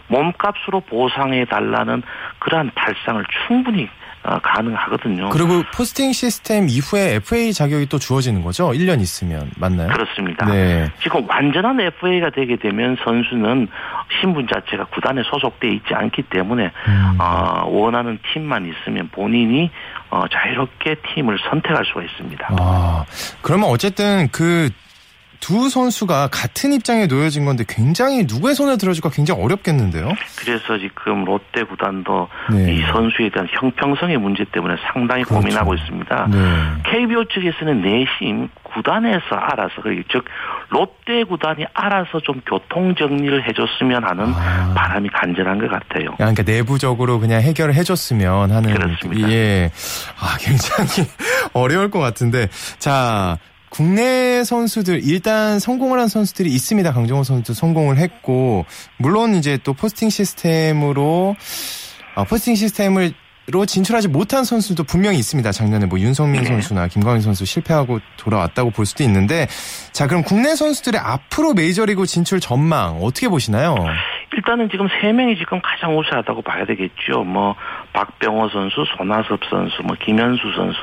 몸값으로 0.07 0.79
보상해 0.81 1.45
달라는 1.45 2.01
그러한 2.39 2.71
발상을 2.73 3.23
충분히 3.45 3.83
어, 3.83 3.89
가능하거든요. 4.37 5.29
그리고 5.29 5.63
포스팅 5.73 6.13
시스템 6.13 6.67
이후에 6.69 7.15
FA 7.15 7.51
자격이 7.53 7.87
또 7.87 7.97
주어지는 7.97 8.43
거죠? 8.43 8.69
1년 8.71 9.01
있으면 9.01 9.49
맞나요? 9.57 9.87
그렇습니다. 9.89 10.45
네. 10.45 10.91
지금 11.01 11.27
완전한 11.27 11.79
FA가 11.79 12.29
되게 12.29 12.57
되면 12.57 12.95
선수는 13.03 13.67
신분 14.21 14.47
자체가 14.47 14.85
구단에 14.85 15.23
소속돼 15.23 15.69
있지 15.69 15.93
않기 15.93 16.23
때문에 16.23 16.71
음. 16.87 17.17
어, 17.19 17.65
원하는 17.67 18.19
팀만 18.31 18.65
있으면 18.67 19.09
본인이 19.09 19.71
어, 20.11 20.23
자유롭게 20.27 20.97
팀을 21.15 21.37
선택할 21.49 21.85
수가 21.85 22.03
있습니다. 22.03 22.47
아, 22.59 23.05
그러면 23.41 23.69
어쨌든 23.69 24.27
그 24.31 24.69
두 25.39 25.69
선수가 25.69 26.29
같은 26.31 26.73
입장에 26.73 27.07
놓여진 27.07 27.45
건데 27.45 27.63
굉장히 27.67 28.25
누구의 28.27 28.55
손에 28.55 28.77
들어줄까 28.77 29.09
굉장히 29.09 29.41
어렵겠는데요. 29.41 30.13
그래서 30.37 30.77
지금 30.77 31.25
롯데 31.25 31.63
구단도 31.63 32.27
네. 32.51 32.73
이 32.73 32.81
선수에 32.91 33.29
대한 33.29 33.47
형평성의 33.51 34.17
문제 34.17 34.43
때문에 34.51 34.75
상당히 34.91 35.23
그렇죠. 35.23 35.41
고민하고 35.41 35.73
있습니다. 35.75 36.27
네. 36.31 36.37
KBO 36.91 37.25
측에서는 37.25 37.81
내심 37.81 38.49
구단에서 38.73 39.35
알아서 39.35 39.81
즉 40.11 40.25
롯데 40.69 41.23
구단이 41.23 41.65
알아서 41.73 42.19
좀 42.19 42.41
교통 42.45 42.93
정리를 42.95 43.47
해줬으면 43.47 44.03
하는 44.03 44.33
아. 44.33 44.73
바람이 44.75 45.09
간절한 45.09 45.59
것 45.59 45.69
같아요. 45.69 46.15
그러니까 46.17 46.43
내부적으로 46.43 47.19
그냥 47.19 47.41
해결을 47.41 47.73
해줬으면 47.73 48.51
하는 48.51 48.73
그렇습니다. 48.73 49.29
예, 49.31 49.71
아 50.19 50.37
굉장히 50.39 51.09
어려울 51.53 51.89
것 51.89 51.99
같은데 51.99 52.47
자 52.77 53.37
국내 53.69 54.43
선수들 54.43 55.03
일단 55.03 55.59
성공을 55.59 55.99
한 55.99 56.07
선수들이 56.07 56.51
있습니다. 56.51 56.91
강정호 56.91 57.23
선수도 57.23 57.53
성공을 57.53 57.97
했고 57.97 58.65
물론 58.97 59.35
이제 59.35 59.57
또 59.63 59.73
포스팅 59.73 60.09
시스템으로 60.09 61.35
어, 62.15 62.23
포스팅 62.25 62.55
시스템을 62.55 63.13
로 63.51 63.65
진출하지 63.65 64.09
못한 64.09 64.43
선수도 64.43 64.83
분명히 64.83 65.17
있습니다. 65.17 65.51
작년에 65.51 65.87
뭐 65.87 65.99
윤석민 65.99 66.43
네. 66.43 66.47
선수나 66.47 66.87
김광현 66.87 67.21
선수 67.21 67.45
실패하고 67.45 67.99
돌아왔다고 68.17 68.69
볼 68.69 68.85
수도 68.85 69.03
있는데 69.03 69.47
자 69.91 70.05
그럼 70.05 70.23
국내 70.23 70.55
선수들의 70.55 71.01
앞으로 71.01 71.55
메이저리그 71.55 72.05
진출 72.05 72.39
전망 72.39 73.01
어떻게 73.01 73.27
보시나요? 73.27 73.75
일단은 74.39 74.69
지금 74.69 74.87
세 75.01 75.11
명이 75.11 75.37
지금 75.37 75.59
가장 75.61 75.97
우세하다고 75.97 76.41
봐야 76.43 76.63
되겠죠. 76.65 77.23
뭐 77.25 77.55
박병호 77.91 78.47
선수, 78.49 78.85
손아섭 78.95 79.39
선수, 79.49 79.83
뭐 79.83 79.95
김현수 79.99 80.41
선수 80.55 80.79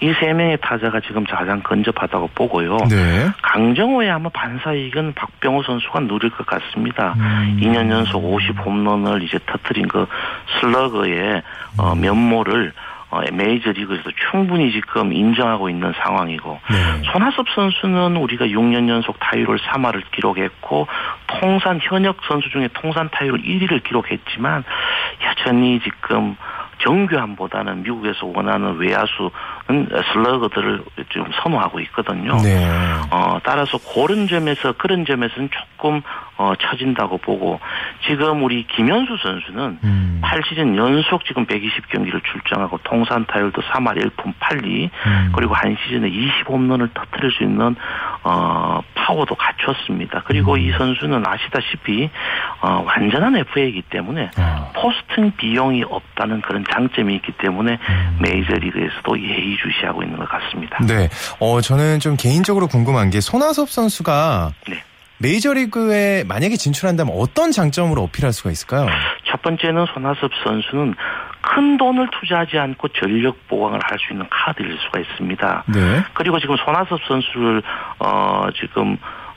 이 0.00 0.14
세 0.20 0.32
명의 0.32 0.56
타자가 0.60 1.00
지금 1.00 1.24
가장 1.24 1.60
근접하다고 1.62 2.30
보고요. 2.34 2.78
네. 2.88 3.28
강정호의 3.42 4.10
아마 4.10 4.28
반사이익은 4.30 5.12
박병호 5.14 5.64
선수가 5.64 6.00
누릴 6.00 6.30
것 6.30 6.46
같습니다. 6.46 7.14
음. 7.18 7.58
2년 7.60 7.90
연속 7.90 8.24
50 8.24 8.58
홈런을 8.64 9.22
이제 9.22 9.38
터트린 9.44 9.88
그 9.88 10.06
슬러거의 10.60 11.42
어, 11.76 11.94
면모를 11.94 12.68
어, 12.68 12.72
메이저리그에서 13.32 14.10
충분히 14.30 14.72
지금 14.72 15.12
인정하고 15.12 15.68
있는 15.68 15.92
상황이고 16.04 16.60
네. 16.70 17.10
손아섭 17.12 17.46
선수는 17.54 18.16
우리가 18.16 18.46
6년 18.46 18.88
연속 18.88 19.18
타율을 19.20 19.58
3할을 19.58 20.02
기록했고 20.12 20.86
통산 21.26 21.78
현역 21.82 22.18
선수 22.28 22.48
중에 22.50 22.68
통산 22.74 23.08
타율 23.10 23.40
1위를 23.42 23.82
기록했지만 23.84 24.64
여전히 25.22 25.80
지금 25.80 26.36
정교함보다는 26.84 27.82
미국에서 27.82 28.26
원하는 28.26 28.76
외야수는 28.76 29.88
슬러거들을 30.12 30.84
좀 31.08 31.24
선호하고 31.42 31.80
있거든요. 31.80 32.36
네. 32.42 32.66
어, 33.10 33.38
따라서 33.42 33.78
그런 33.78 34.28
점에서 34.28 34.72
그런 34.72 35.04
점에서는 35.04 35.48
조금 35.50 36.02
어, 36.36 36.52
처진다고 36.56 37.18
보고 37.18 37.60
지금 38.06 38.42
우리 38.42 38.66
김현수 38.66 39.16
선수는 39.22 39.78
음. 39.84 40.20
8시즌 40.22 40.76
연속 40.76 41.24
지금 41.24 41.46
120경기를 41.46 42.20
출장하고 42.24 42.78
통산 42.84 43.24
타율도 43.26 43.62
3할 43.62 44.02
1푼 44.02 44.34
8리 44.40 44.90
음. 45.06 45.32
그리고 45.34 45.54
한 45.54 45.76
시즌에 45.82 46.10
20홈런을 46.10 46.92
터뜨릴 46.92 47.30
수 47.32 47.44
있는 47.44 47.76
어, 48.24 48.80
파워도 48.94 49.34
갖췄습니다. 49.34 50.22
그리고 50.26 50.54
음. 50.54 50.58
이 50.58 50.72
선수는 50.72 51.22
아시다시피 51.26 52.08
어, 52.62 52.82
완전한 52.86 53.36
FA이기 53.36 53.82
때문에 53.90 54.30
어. 54.38 54.72
포스팅 54.74 55.32
비용이 55.36 55.84
없다는 55.84 56.40
그런 56.40 56.64
장점이 56.72 57.14
있기 57.16 57.32
때문에 57.32 57.72
음. 57.72 58.18
메이저리그에서도 58.20 59.20
예의주시하고 59.20 60.02
있는 60.02 60.18
것 60.18 60.28
같습니다. 60.28 60.78
네, 60.86 61.08
어 61.38 61.60
저는 61.60 62.00
좀 62.00 62.16
개인적으로 62.16 62.66
궁금한 62.66 63.10
게 63.10 63.20
손아섭 63.20 63.68
선수가 63.68 64.52
네. 64.68 64.82
메이저리그에 65.18 66.24
만약에 66.26 66.56
진출한다면 66.56 67.14
어떤 67.16 67.52
장점으로 67.52 68.02
어필할 68.02 68.32
수가 68.32 68.50
있을까요? 68.50 68.88
첫 69.30 69.40
번째는 69.42 69.86
손아섭 69.94 70.30
선수는 70.42 70.94
큰 71.44 71.76
돈을 71.76 72.08
투자하지 72.10 72.58
않고 72.58 72.88
전력 72.88 73.36
보강을 73.48 73.78
할 73.82 73.98
수 73.98 74.12
있는 74.12 74.26
카드일 74.30 74.76
수가 74.86 75.00
있습니다. 75.00 75.64
네. 75.68 76.02
그리고 76.14 76.38
지금 76.40 76.56
손아섭 76.56 77.00
선수를 77.06 77.62
어 77.98 78.46
지금 78.58 78.96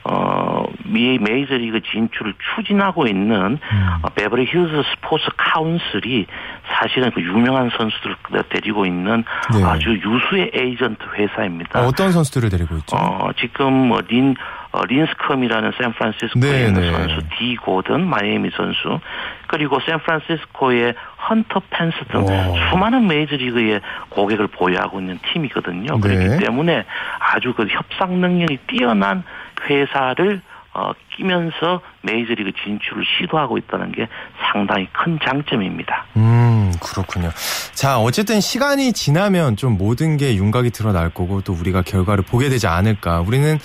어, 0.09 0.63
미 0.85 1.17
메이저리그 1.19 1.81
진출을 1.91 2.33
추진하고 2.55 3.07
있는 3.07 3.59
음. 3.61 3.89
어, 4.01 4.09
베버리 4.15 4.45
힐즈 4.45 4.81
스포츠 4.95 5.25
카운슬이 5.35 6.25
사실은 6.73 7.11
그 7.11 7.21
유명한 7.21 7.69
선수들을 7.77 8.15
데리고 8.49 8.85
있는 8.85 9.25
네. 9.53 9.63
아주 9.65 9.89
유수의 9.91 10.51
에이전트 10.53 11.03
회사입니다. 11.13 11.81
어, 11.85 11.91
떤 11.91 12.11
선수들을 12.13 12.49
데리고 12.49 12.75
있죠? 12.77 12.95
어, 12.95 13.31
지금 13.37 13.89
뭐 13.89 14.01
린 14.07 14.33
어, 14.78 14.86
린스컴이라는 14.86 15.71
샌프란시스코에 15.82 16.51
네, 16.51 16.67
있는 16.67 16.82
네. 16.82 16.91
선수, 16.91 17.19
디 17.38 17.55
고든 17.55 18.05
마이애미 18.07 18.51
선수, 18.55 18.99
그리고 19.47 19.80
샌프란시스코의 19.80 20.93
헌터 21.30 21.61
펜스 21.71 21.97
등 22.11 22.21
오. 22.21 22.55
수많은 22.69 23.07
메이저리그의 23.07 23.82
고객을 24.09 24.47
보유하고 24.47 24.99
있는 24.99 25.19
팀이거든요. 25.34 25.99
네. 25.99 25.99
그렇기 25.99 26.45
때문에 26.45 26.86
아주 27.19 27.53
그 27.55 27.65
협상 27.67 28.21
능력이 28.21 28.59
뛰어난 28.67 29.23
회사를 29.67 30.41
어, 30.75 30.91
끼면서 31.15 31.82
메이저리그 32.03 32.51
진출을 32.63 33.03
시도하고 33.17 33.57
있다는 33.57 33.91
게 33.93 34.07
상당히 34.51 34.88
큰 34.93 35.17
장점입니다. 35.25 36.05
음, 36.17 36.71
그렇군요. 36.80 37.32
자, 37.73 37.97
어쨌든 37.97 38.39
시간이 38.39 38.93
지나면 38.93 39.55
좀 39.55 39.75
모든 39.75 40.17
게 40.17 40.36
윤곽이 40.36 40.69
드러날 40.69 41.09
거고 41.09 41.41
또 41.41 41.53
우리가 41.53 41.82
결과를 41.82 42.23
보게 42.23 42.49
되지 42.49 42.67
않을까. 42.67 43.21
우리는 43.21 43.57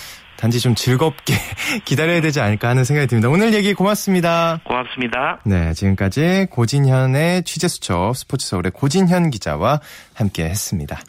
단지 0.43 0.59
좀 0.59 0.75
즐겁게 0.75 1.35
기다려야 1.87 2.21
되지 2.21 2.41
않을까 2.41 2.69
하는 2.69 2.83
생각이 2.83 3.07
듭니다. 3.07 3.29
오늘 3.29 3.55
얘기 3.55 3.75
고맙습니다. 3.75 4.59
고맙습니다. 4.65 5.39
네, 5.45 5.73
지금까지 5.73 6.49
고진현의 6.51 7.45
취재수첩 7.45 8.17
스포츠 8.17 8.49
서울의 8.49 8.73
고진현 8.73 9.31
기자와 9.31 9.81
함께 10.15 10.43
했습니다. 10.43 11.01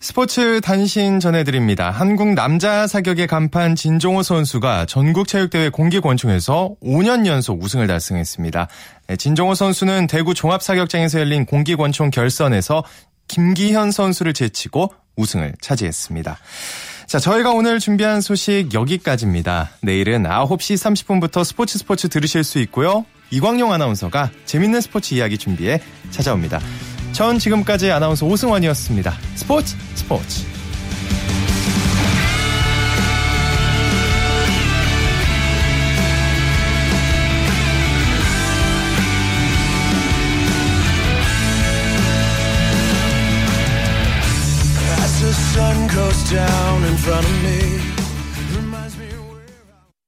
스포츠 0.00 0.62
단신 0.62 1.20
전해드립니다. 1.20 1.90
한국 1.90 2.28
남자 2.28 2.86
사격의 2.86 3.26
간판 3.26 3.76
진종호 3.76 4.22
선수가 4.22 4.86
전국체육대회 4.86 5.68
공기권총에서 5.68 6.74
5년 6.82 7.26
연속 7.26 7.62
우승을 7.62 7.86
달성했습니다. 7.86 8.68
네, 9.08 9.16
진종호 9.16 9.54
선수는 9.54 10.06
대구 10.06 10.32
종합사격장에서 10.32 11.20
열린 11.20 11.44
공기권총 11.44 12.08
결선에서 12.08 12.84
김기현 13.28 13.90
선수를 13.90 14.32
제치고 14.32 14.94
우승을 15.16 15.56
차지했습니다. 15.60 16.38
자, 17.12 17.18
저희가 17.18 17.50
오늘 17.50 17.78
준비한 17.78 18.22
소식 18.22 18.72
여기까지입니다. 18.72 19.72
내일은 19.82 20.22
9시 20.22 20.78
30분부터 21.20 21.44
스포츠 21.44 21.76
스포츠 21.76 22.08
들으실 22.08 22.42
수 22.42 22.58
있고요. 22.60 23.04
이광용 23.30 23.70
아나운서가 23.70 24.30
재밌는 24.46 24.80
스포츠 24.80 25.12
이야기 25.12 25.36
준비해 25.36 25.78
찾아옵니다. 26.10 26.58
전 27.12 27.38
지금까지 27.38 27.90
아나운서 27.90 28.24
오승원이었습니다. 28.24 29.12
스포츠 29.34 29.76
스포츠. 29.94 30.61